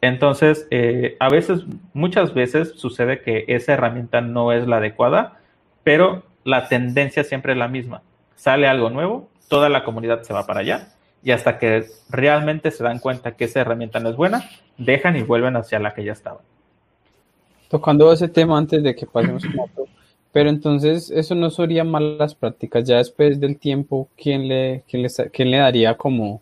[0.00, 5.38] Entonces, eh, a veces, muchas veces sucede que esa herramienta no es la adecuada,
[5.82, 8.02] pero la tendencia siempre es la misma.
[8.34, 10.88] Sale algo nuevo, toda la comunidad se va para allá
[11.22, 14.48] y hasta que realmente se dan cuenta que esa herramienta no es buena,
[14.78, 16.40] dejan y vuelven hacia la que ya estaba.
[17.68, 19.86] Tocando ese tema antes de que pasemos a otro,
[20.32, 22.84] pero entonces eso no sería malas prácticas.
[22.84, 26.40] Ya después del tiempo, ¿quién le, quién le, le daría como,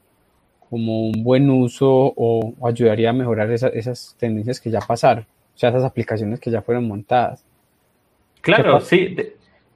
[0.69, 5.25] como un buen uso o, ayudaría a mejorar esas tendencias que ya pasaron?
[5.55, 7.43] O sea, esas aplicaciones que ya fueron montadas.
[8.43, 9.17] Claro, sí.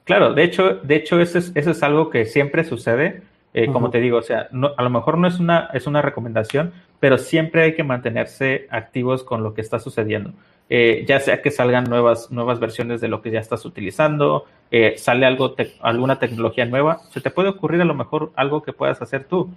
[0.05, 3.23] Claro, de hecho, de hecho eso, es, eso es algo que siempre sucede
[3.55, 6.73] eh, como te digo, o sea, a lo mejor no es una, es una recomendación,
[7.01, 10.33] pero siempre hay que mantenerse activos con lo que está sucediendo.
[10.71, 14.95] Eh, ya sea que salgan nuevas, nuevas versiones de lo que ya estás utilizando, eh,
[14.97, 19.03] sale algo alguna tecnología nueva, se te puede ocurrir a lo mejor algo que puedas
[19.03, 19.51] hacer tú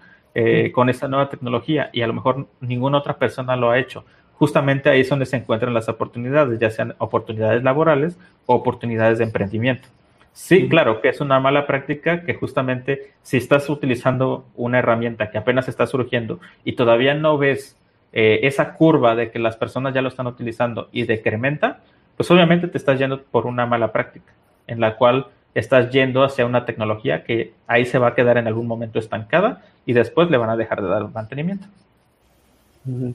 [0.73, 4.03] con esa nueva tecnología y a lo mejor ninguna otra persona lo ha hecho.
[4.33, 9.23] Justamente ahí es donde se encuentran las oportunidades, ya sean oportunidades laborales o oportunidades de
[9.23, 9.87] emprendimiento.
[10.35, 15.37] Sí, claro, que es una mala práctica que justamente si estás utilizando una herramienta que
[15.37, 17.77] apenas está surgiendo y todavía no ves
[18.11, 21.79] eh, esa curva de que las personas ya lo están utilizando y decrementa,
[22.17, 24.33] pues obviamente te estás yendo por una mala práctica,
[24.67, 28.47] en la cual estás yendo hacia una tecnología que ahí se va a quedar en
[28.47, 31.65] algún momento estancada y después le van a dejar de dar mantenimiento.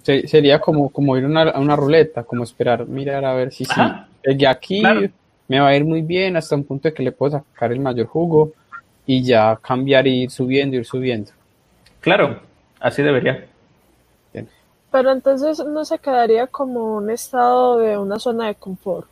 [0.03, 4.47] sería como, como ir a una ruleta, como esperar, mirar a ver si sí.
[4.47, 4.83] aquí
[5.51, 7.80] me va a ir muy bien hasta un punto de que le puedo sacar el
[7.80, 8.53] mayor jugo
[9.05, 11.32] y ya cambiar y ir subiendo, ir subiendo.
[11.98, 12.38] Claro,
[12.78, 13.48] así debería.
[14.92, 19.09] Pero entonces no se quedaría como un estado de una zona de confort.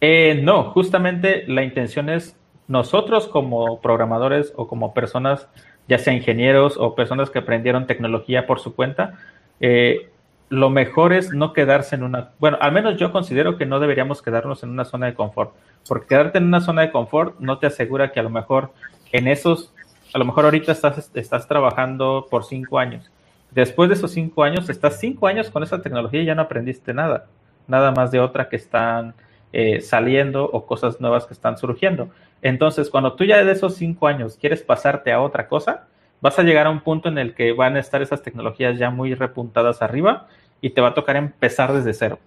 [0.00, 2.34] Eh, no, justamente la intención es
[2.66, 5.46] nosotros como programadores o como personas,
[5.86, 9.20] ya sea ingenieros o personas que aprendieron tecnología por su cuenta,
[9.60, 10.10] eh,
[10.48, 14.22] lo mejor es no quedarse en una, bueno, al menos yo considero que no deberíamos
[14.22, 15.52] quedarnos en una zona de confort,
[15.86, 18.72] porque quedarte en una zona de confort no te asegura que a lo mejor
[19.12, 19.74] en esos,
[20.14, 23.10] a lo mejor ahorita estás, estás trabajando por cinco años.
[23.50, 26.92] Después de esos cinco años, estás cinco años con esa tecnología y ya no aprendiste
[26.92, 27.26] nada,
[27.66, 29.14] nada más de otra que están
[29.52, 32.10] eh, saliendo o cosas nuevas que están surgiendo.
[32.42, 35.86] Entonces, cuando tú ya de esos cinco años quieres pasarte a otra cosa,
[36.20, 38.90] vas a llegar a un punto en el que van a estar esas tecnologías ya
[38.90, 40.26] muy repuntadas arriba
[40.60, 42.18] y te va a tocar empezar desde cero.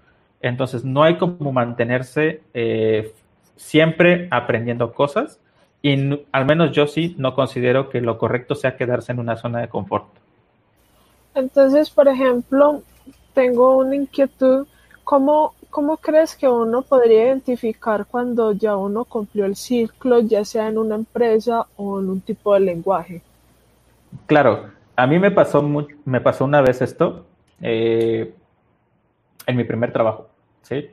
[0.42, 3.14] Entonces, no hay como mantenerse eh,
[3.56, 5.40] siempre aprendiendo cosas
[5.82, 9.62] y al menos yo sí no considero que lo correcto sea quedarse en una zona
[9.62, 10.08] de confort.
[11.34, 12.82] Entonces, por ejemplo,
[13.34, 14.68] tengo una inquietud,
[15.04, 20.68] ¿cómo, ¿cómo crees que uno podría identificar cuando ya uno cumplió el ciclo, ya sea
[20.68, 23.22] en una empresa o en un tipo de lenguaje?
[24.26, 25.62] Claro, a mí me pasó,
[26.06, 27.26] me pasó una vez esto
[27.62, 28.34] eh,
[29.46, 30.30] en mi primer trabajo.
[30.62, 30.90] ¿sí?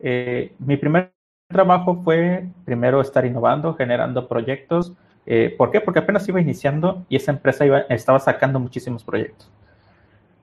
[0.00, 1.12] Eh, mi primer
[1.48, 4.92] trabajo fue primero estar innovando, generando proyectos.
[5.26, 5.80] Eh, ¿Por qué?
[5.80, 9.50] Porque apenas iba iniciando y esa empresa estaba sacando muchísimos proyectos.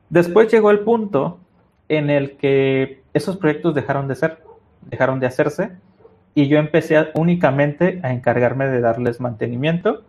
[0.10, 1.40] Después llegó el punto
[1.88, 4.40] en el que esos proyectos dejaron de ser,
[4.82, 5.72] dejaron de hacerse
[6.34, 10.04] y yo empecé únicamente a encargarme de darles mantenimiento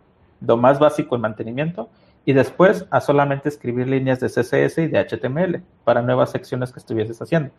[0.46, 1.88] lo más básico en mantenimiento,
[2.24, 6.78] y después a solamente escribir líneas de CSS y de HTML para nuevas secciones que
[6.78, 7.50] estuvieses haciendo.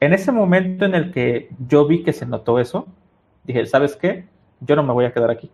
[0.00, 2.86] En ese momento en el que yo vi que se notó eso,
[3.44, 4.26] dije, ¿sabes qué?
[4.60, 5.50] Yo no me voy a quedar aquí.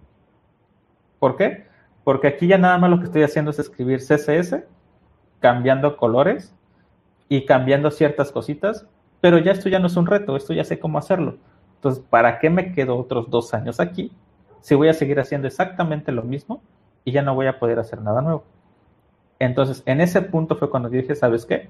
[1.19, 1.67] ¿Por qué?
[2.05, 4.63] Porque aquí ya nada más lo que estoy haciendo es escribir CSS,
[5.41, 6.55] cambiando colores
[7.29, 8.87] y cambiando ciertas cositas,
[9.21, 11.39] pero ya esto ya no es un reto, esto ya sé cómo hacerlo.
[11.77, 14.13] Entonces, ¿para qué me quedo otros dos años aquí
[14.61, 16.61] si voy a seguir haciendo exactamente lo mismo
[17.05, 18.45] y ya no voy a poder hacer nada nuevo.
[19.39, 21.69] Entonces, en ese punto fue cuando dije, ¿sabes qué?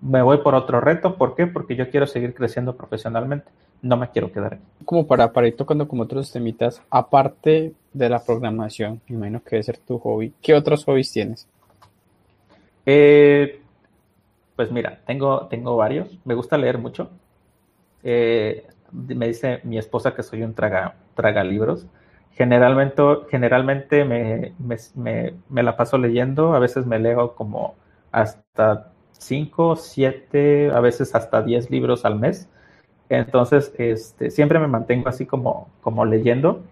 [0.00, 1.16] Me voy por otro reto.
[1.16, 1.46] ¿Por qué?
[1.46, 3.50] Porque yo quiero seguir creciendo profesionalmente.
[3.82, 4.62] No me quiero quedar aquí.
[4.84, 9.50] Como para, para ir tocando como otros temitas, aparte de la programación, me imagino que
[9.50, 11.48] debe ser tu hobby, ¿qué otros hobbies tienes?
[12.86, 13.60] Eh,
[14.56, 16.08] pues mira, tengo, tengo varios.
[16.24, 17.10] Me gusta leer mucho.
[18.02, 21.86] Eh, me dice mi esposa que soy un traga, traga libros.
[22.30, 24.54] Generalmente, generalmente me,
[24.94, 27.74] me, me, la paso leyendo, a veces me leo como
[28.12, 32.48] hasta 5, 7, a veces hasta 10 libros al mes.
[33.08, 36.62] Entonces, este, siempre me mantengo así como, como leyendo.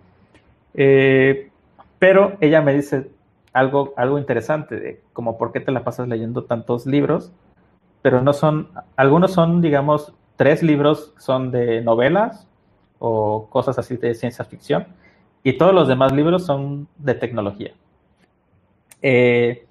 [0.74, 1.50] Eh,
[1.98, 3.10] pero ella me dice
[3.52, 7.32] algo, algo interesante, de como por qué te la pasas leyendo tantos libros,
[8.02, 12.46] pero no son, algunos son, digamos, tres libros son de novelas
[12.98, 14.86] o cosas así de ciencia ficción,
[15.42, 17.72] y todos los demás libros son de tecnología.
[19.00, 19.64] Eh,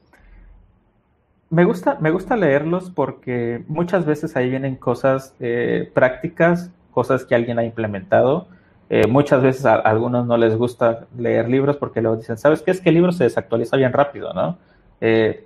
[1.49, 7.35] me gusta, me gusta leerlos porque muchas veces ahí vienen cosas eh, prácticas, cosas que
[7.35, 8.47] alguien ha implementado.
[8.89, 12.71] Eh, muchas veces a, algunos no les gusta leer libros porque luego dicen, ¿sabes qué?
[12.71, 14.57] Es que el libro se desactualiza bien rápido, ¿no?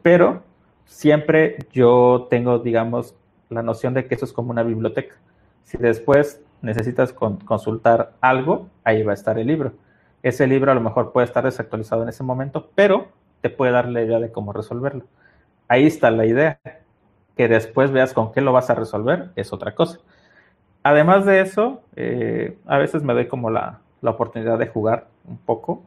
[0.03, 0.43] Pero
[0.85, 3.15] siempre yo tengo, digamos,
[3.49, 5.15] la noción de que eso es como una biblioteca.
[5.63, 9.73] Si después necesitas consultar algo, ahí va a estar el libro.
[10.23, 13.07] Ese libro a lo mejor puede estar desactualizado en ese momento, pero
[13.41, 15.05] te puede dar la idea de cómo resolverlo.
[15.67, 16.59] Ahí está la idea.
[17.37, 19.99] Que después veas con qué lo vas a resolver es otra cosa.
[20.83, 25.83] Además de eso, eh, a veces me doy como la, oportunidad de jugar un poco.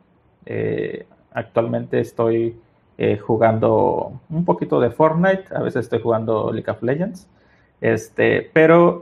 [0.46, 2.58] Eh, actualmente estoy
[2.96, 7.28] eh, jugando un poquito de Fortnite, a veces estoy jugando League of Legends,
[7.80, 9.00] este, pero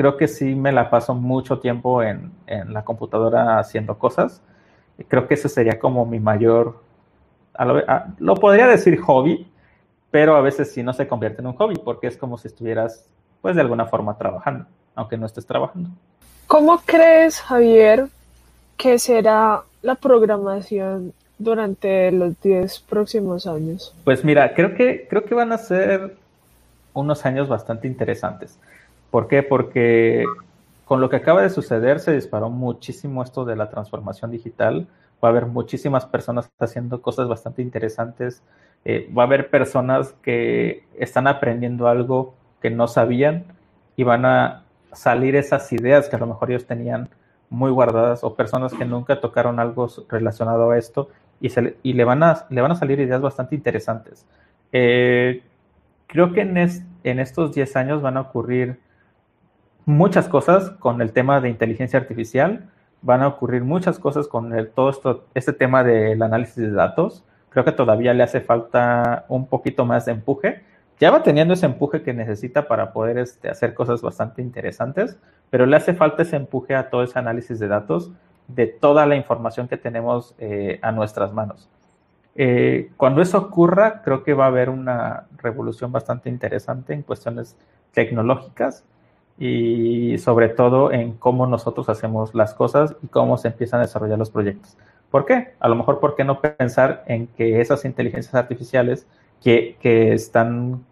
[0.00, 4.40] creo que sí me la paso mucho tiempo en, en la computadora haciendo cosas.
[5.08, 6.82] Creo que ese sería como mi mayor,
[8.18, 9.46] lo podría decir hobby,
[10.10, 13.10] pero a veces sí no se convierte en un hobby porque es como si estuvieras
[13.42, 14.64] pues de alguna forma trabajando,
[14.94, 15.90] aunque no estés trabajando.
[16.46, 18.06] ¿Cómo crees, Javier,
[18.78, 23.94] que será la programación durante los 10 próximos años?
[24.04, 26.16] Pues mira, creo que, creo que van a ser
[26.94, 28.58] unos años bastante interesantes.
[29.10, 29.42] ¿Por qué?
[29.42, 30.24] Porque
[30.84, 34.88] con lo que acaba de suceder se disparó muchísimo esto de la transformación digital.
[35.22, 38.42] Va a haber muchísimas personas haciendo cosas bastante interesantes.
[38.84, 43.44] Eh, va a haber personas que están aprendiendo algo que no sabían
[43.96, 47.08] y van a salir esas ideas que a lo mejor ellos tenían
[47.50, 51.08] muy guardadas o personas que nunca tocaron algo relacionado a esto
[51.40, 54.26] y, se, le, van a, le van a salir ideas bastante interesantes.
[54.72, 55.42] Eh,
[56.06, 58.78] creo que en, en estos 10 años van a ocurrir
[59.86, 62.68] muchas cosas con el tema de inteligencia artificial,
[63.02, 67.24] van a ocurrir muchas cosas con el, todo esto, este tema del análisis de datos.
[67.48, 70.62] Creo que todavía le hace falta un poquito más de empuje,
[71.00, 75.64] ya va teniendo ese empuje que necesita para poder este, hacer cosas bastante interesantes, pero
[75.64, 78.12] le hace falta ese empuje a todo ese análisis de datos
[78.48, 81.70] de toda la información que tenemos eh, a nuestras manos.
[82.34, 87.56] Eh, cuando eso ocurra, creo que va a haber una revolución bastante interesante en cuestiones
[87.92, 88.84] tecnológicas
[89.40, 94.18] y sobre todo en cómo nosotros hacemos las cosas y cómo se empiezan a desarrollar
[94.18, 94.76] los proyectos.
[95.10, 95.54] ¿Por qué?
[95.58, 99.06] A lo mejor, ¿por qué no pensar en que esas inteligencias artificiales
[99.42, 100.84] que, que están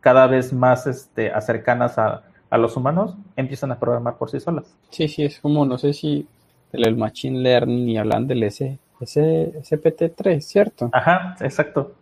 [0.00, 4.76] cada vez más este, acercanas a, a, los humanos, empiezan a programar por sí solas.
[4.90, 6.26] Sí, sí, es como, no sé si
[6.72, 10.90] el Machine Learning y hablan del S, S, SPT3, ¿cierto?
[10.92, 11.92] Ajá, exacto.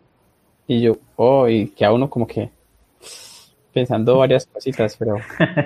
[0.65, 2.49] Y yo, oh, y que a uno como que
[3.73, 5.17] pensando varias cositas, pero...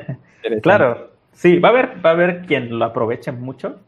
[0.61, 3.79] claro, sí, va a haber, va a haber quien lo aproveche mucho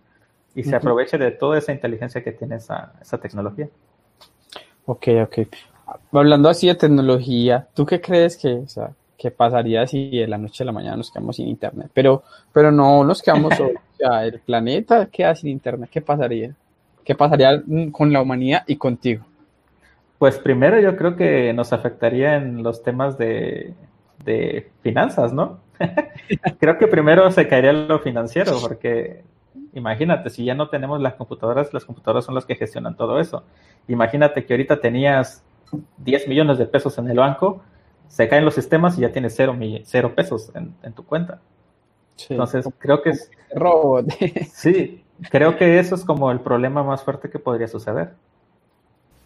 [0.55, 3.69] y se aproveche de toda esa inteligencia que tiene esa, esa tecnología.
[4.85, 5.37] Ok, ok
[6.11, 10.37] hablando así de tecnología, ¿tú qué crees que, o sea, qué pasaría si de la
[10.37, 11.89] noche a la mañana nos quedamos sin internet?
[11.93, 12.23] Pero,
[12.53, 16.53] pero no nos quedamos o sea, el planeta queda sin internet, ¿qué pasaría?
[17.03, 19.25] ¿Qué pasaría con la humanidad y contigo?
[20.19, 23.73] Pues primero yo creo que nos afectaría en los temas de,
[24.23, 25.59] de finanzas, ¿no?
[26.59, 29.23] creo que primero se caería lo financiero, porque
[29.73, 33.43] imagínate, si ya no tenemos las computadoras, las computadoras son las que gestionan todo eso.
[33.87, 35.43] Imagínate que ahorita tenías
[35.97, 37.61] 10 millones de pesos en el banco,
[38.07, 41.41] se caen los sistemas y ya tienes cero, cero pesos en, tu cuenta.
[42.29, 43.29] Entonces, creo que es...
[43.53, 44.07] Robot.
[44.51, 48.13] sí, creo que eso es como el problema más fuerte que podría suceder.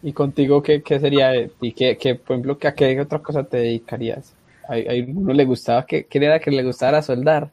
[0.02, 1.32] ¿Y contigo qué, qué sería?
[1.60, 4.34] ¿Y qué, qué, por ejemplo, a qué otra cosa te dedicarías?
[4.68, 4.76] ¿A,
[5.08, 7.50] uno le gustaba, que, qué era que le gustara soldar?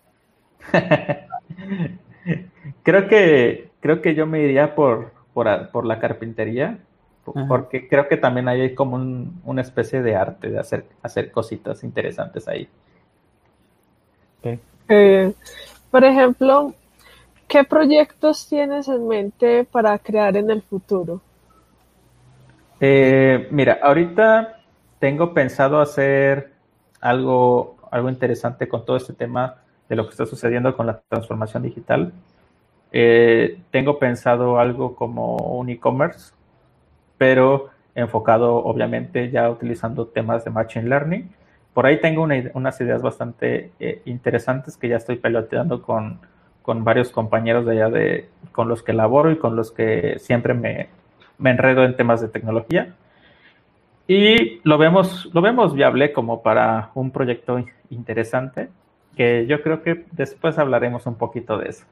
[2.84, 6.80] creo que creo que yo me iría por, por, por la carpintería
[7.48, 8.98] porque creo que también hay como
[9.44, 12.68] una especie de arte de hacer, hacer cositas interesantes ahí.
[14.88, 15.34] Eh,
[15.92, 16.74] por ejemplo,
[17.48, 21.22] ¿qué proyectos tienes en mente para crear en el futuro?
[22.80, 24.62] Eh, mira, ahorita
[25.00, 26.54] tengo pensado hacer
[27.02, 29.56] algo, algo interesante con todo este tema
[29.88, 32.14] de lo que está sucediendo con la transformación digital.
[32.92, 36.34] Eh, tengo pensado algo como un e-commerce
[37.20, 41.30] pero enfocado obviamente ya utilizando temas de Machine Learning.
[41.76, 46.20] Por ahí tengo unas ideas bastante eh, interesantes que ya estoy peloteando con,
[46.64, 50.54] con, varios compañeros de allá de, con los que laboro y con los que siempre
[50.56, 50.88] me,
[51.38, 52.96] me enredo en temas de tecnología.
[54.10, 58.70] Y lo vemos, lo vemos viable como para un proyecto interesante,
[59.16, 61.86] que yo creo que después hablaremos un poquito de eso.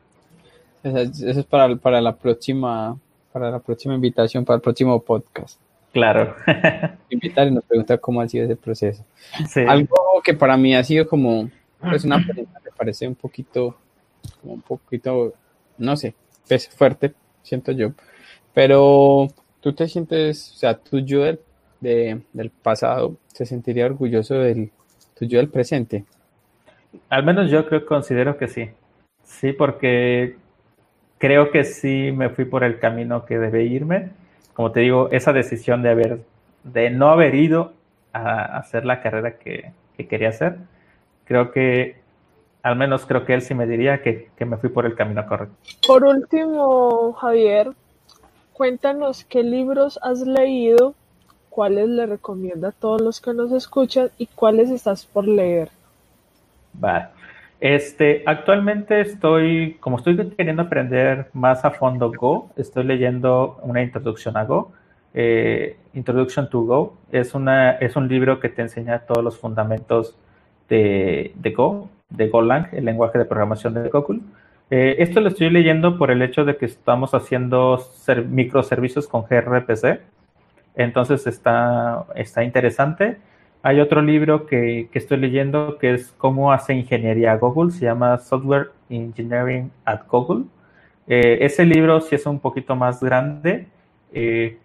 [0.81, 2.97] Eso es para, para la próxima,
[3.31, 5.61] para la próxima invitación, para el próximo podcast.
[5.93, 6.35] Claro.
[7.11, 9.05] Invitar y nos preguntar cómo ha sido ese proceso.
[9.67, 13.77] Algo que para mí ha sido como, pues una pregunta me parece un poquito,
[14.41, 15.35] como un poquito,
[15.77, 16.15] no sé,
[16.47, 17.13] pese fuerte,
[17.43, 17.91] siento yo.
[18.55, 19.27] Pero
[19.61, 21.39] tú te sientes, o sea, tu yo del,
[21.79, 24.71] del pasado, ¿se sentiría orgulloso del
[25.17, 26.05] tu yo del presente?
[27.09, 28.69] Al menos yo creo, considero que sí.
[29.23, 30.37] Sí, porque
[31.17, 34.09] creo que sí me fui por el camino que debe irme.
[34.53, 36.19] Como te digo, esa decisión de haber,
[36.63, 37.73] de no haber ido
[38.13, 39.71] a hacer la carrera que,
[40.09, 40.57] quería hacer,
[41.25, 41.97] creo que,
[42.63, 45.25] al menos creo que él sí me diría que, que me fui por el camino
[45.27, 45.55] correcto.
[45.87, 47.71] Por último, Javier,
[48.53, 50.95] cuéntanos qué libros has leído,
[51.57, 55.69] cuáles le recomienda a todos los que nos escuchan y cuáles estás por leer.
[56.73, 57.07] Vale.
[57.59, 64.37] Este, actualmente estoy, como estoy queriendo aprender más a fondo Go, estoy leyendo una introducción
[64.37, 64.71] a Go,
[65.15, 66.93] eh, Introduction to Go.
[67.11, 70.15] Es, una, es un libro que te enseña todos los fundamentos
[70.69, 74.19] de, de Go, de Golang, el lenguaje de programación de Google.
[74.69, 77.83] Eh, esto lo estoy leyendo por el hecho de que estamos haciendo
[78.29, 80.16] microservicios con gRPC.
[80.77, 83.17] Entonces está, está interesante.
[83.63, 88.71] Hay otro libro que, estoy leyendo que es cómo hace ingeniería Google, se llama Software
[88.89, 90.45] Engineering at Google.
[91.07, 93.67] Eh, ese libro sí es un poquito más grande
[94.13, 94.57] eh,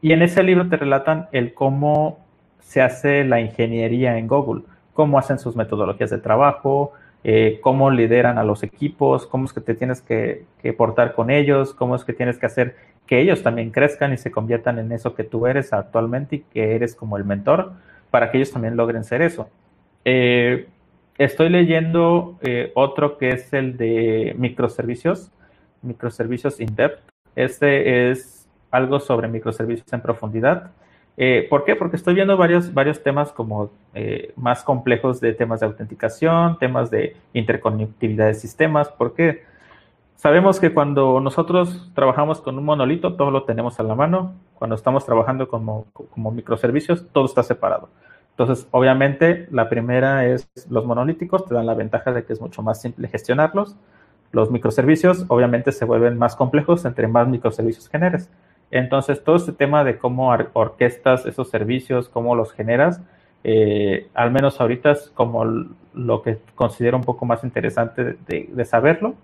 [0.00, 2.18] y en ese libro te relatan el cómo
[2.60, 4.62] se hace la ingeniería en Google,
[4.94, 9.60] cómo hacen sus metodologías de trabajo, eh, cómo lideran a los equipos, cómo es que
[9.60, 12.74] te tienes que, que, portar con ellos, cómo es que tienes que hacer
[13.12, 16.74] que ellos también crezcan y se conviertan en eso que tú eres actualmente y que
[16.74, 17.72] eres como el mentor
[18.10, 19.50] para que ellos también logren ser eso.
[20.06, 20.66] Eh,
[21.18, 25.30] estoy leyendo eh, otro que es el de microservicios,
[25.82, 27.02] microservicios in depth.
[27.36, 30.70] Este es algo sobre microservicios en profundidad.
[31.18, 31.76] Eh, ¿Por qué?
[31.76, 33.70] Porque estoy viendo varios, varios temas como
[34.36, 38.88] más complejos de temas de autenticación, temas de interconectividad de sistemas.
[38.88, 39.42] ¿Por qué?
[40.22, 44.34] Sabemos que cuando nosotros trabajamos con un monolito, todo lo tenemos a la mano.
[44.54, 47.88] Cuando estamos trabajando como, como microservicios, todo está separado.
[48.30, 52.62] Entonces, obviamente, la primera es los monolíticos, te dan la ventaja de que es mucho
[52.62, 53.74] más simple gestionarlos.
[54.30, 58.30] Los microservicios, obviamente, se vuelven más complejos entre más microservicios generes.
[58.70, 63.00] Entonces, todo este tema de cómo orquestas esos servicios, cómo los generas,
[63.42, 65.44] eh, al menos ahorita es como
[65.94, 69.16] lo que considero un poco más interesante de, de saberlo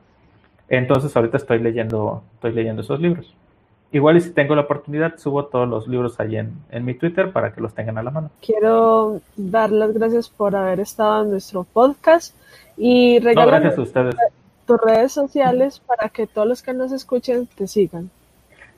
[0.68, 3.34] entonces ahorita estoy leyendo, estoy leyendo esos libros.
[3.90, 7.32] Igual y si tengo la oportunidad, subo todos los libros ahí en, en, mi Twitter
[7.32, 8.30] para que los tengan a la mano.
[8.44, 12.34] Quiero dar las gracias por haber estado en nuestro podcast
[12.76, 14.14] y regalar ustedes.
[14.66, 18.10] tus redes sociales para que todos los que nos escuchen te sigan.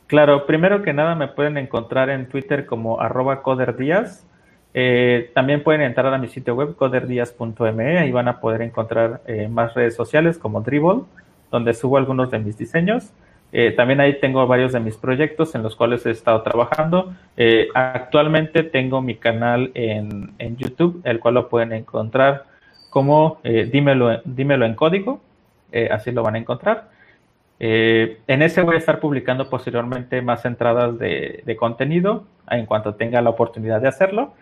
[0.06, 4.24] Claro, primero que nada me pueden encontrar en Twitter como arroba coderdías.
[4.74, 9.48] Eh, también pueden entrar a mi sitio web coderdias.me, ahí van a poder encontrar eh,
[9.48, 11.02] más redes sociales como Dribble
[11.50, 13.12] donde subo algunos de mis diseños.
[13.52, 17.14] Eh, también ahí tengo varios de mis proyectos en los cuales he estado trabajando.
[17.36, 22.46] Eh, actualmente tengo mi canal en, en, YouTube, el cual lo pueden encontrar
[22.90, 25.20] como eh, dímelo, dímelo en código,
[25.90, 26.90] así lo van a encontrar.
[27.60, 33.20] en ese voy a estar publicando posteriormente más entradas de, de, contenido en cuanto tenga
[33.22, 34.34] la oportunidad de hacerlo.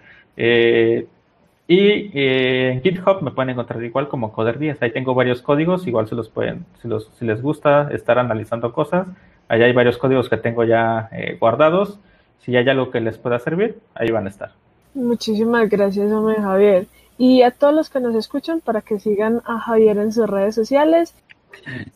[1.71, 4.81] Y eh, en GitHub me pueden encontrar igual como Coder 10.
[4.81, 8.73] Ahí tengo varios códigos, igual se los pueden, si, los, si les gusta estar analizando
[8.73, 9.07] cosas.
[9.49, 12.01] Allá hay varios códigos que tengo ya eh, guardados.
[12.39, 14.53] Si hay algo que les pueda servir, ahí van a estar.
[14.95, 16.87] Muchísimas gracias, hombre Javier.
[17.19, 20.55] Y a todos los que nos escuchan para que sigan a Javier en sus redes
[20.55, 21.15] sociales.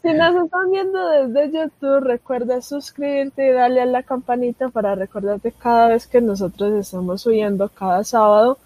[0.02, 5.50] Si nos están viendo desde YouTube, recuerda suscribirte y darle a la campanita para recordarte
[5.52, 8.58] cada vez que nosotros estamos subiendo cada sábado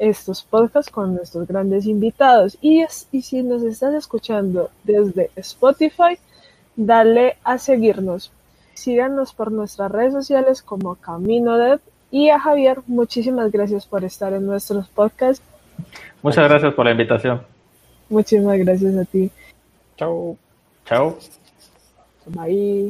[0.00, 2.58] estos podcasts con nuestros grandes invitados.
[2.60, 6.18] Y, y si nos estás escuchando desde Spotify,
[6.74, 8.32] dale a seguirnos.
[8.74, 11.80] Síganos por nuestras redes sociales como Camino Dev.
[12.10, 15.44] Y a Javier, muchísimas gracias por estar en nuestros podcasts.
[16.22, 17.42] Muchas gracias por la invitación.
[18.08, 19.30] Muchísimas gracias a ti.
[19.96, 20.36] Chao.
[20.86, 21.18] Chao.
[22.26, 22.88] Bye.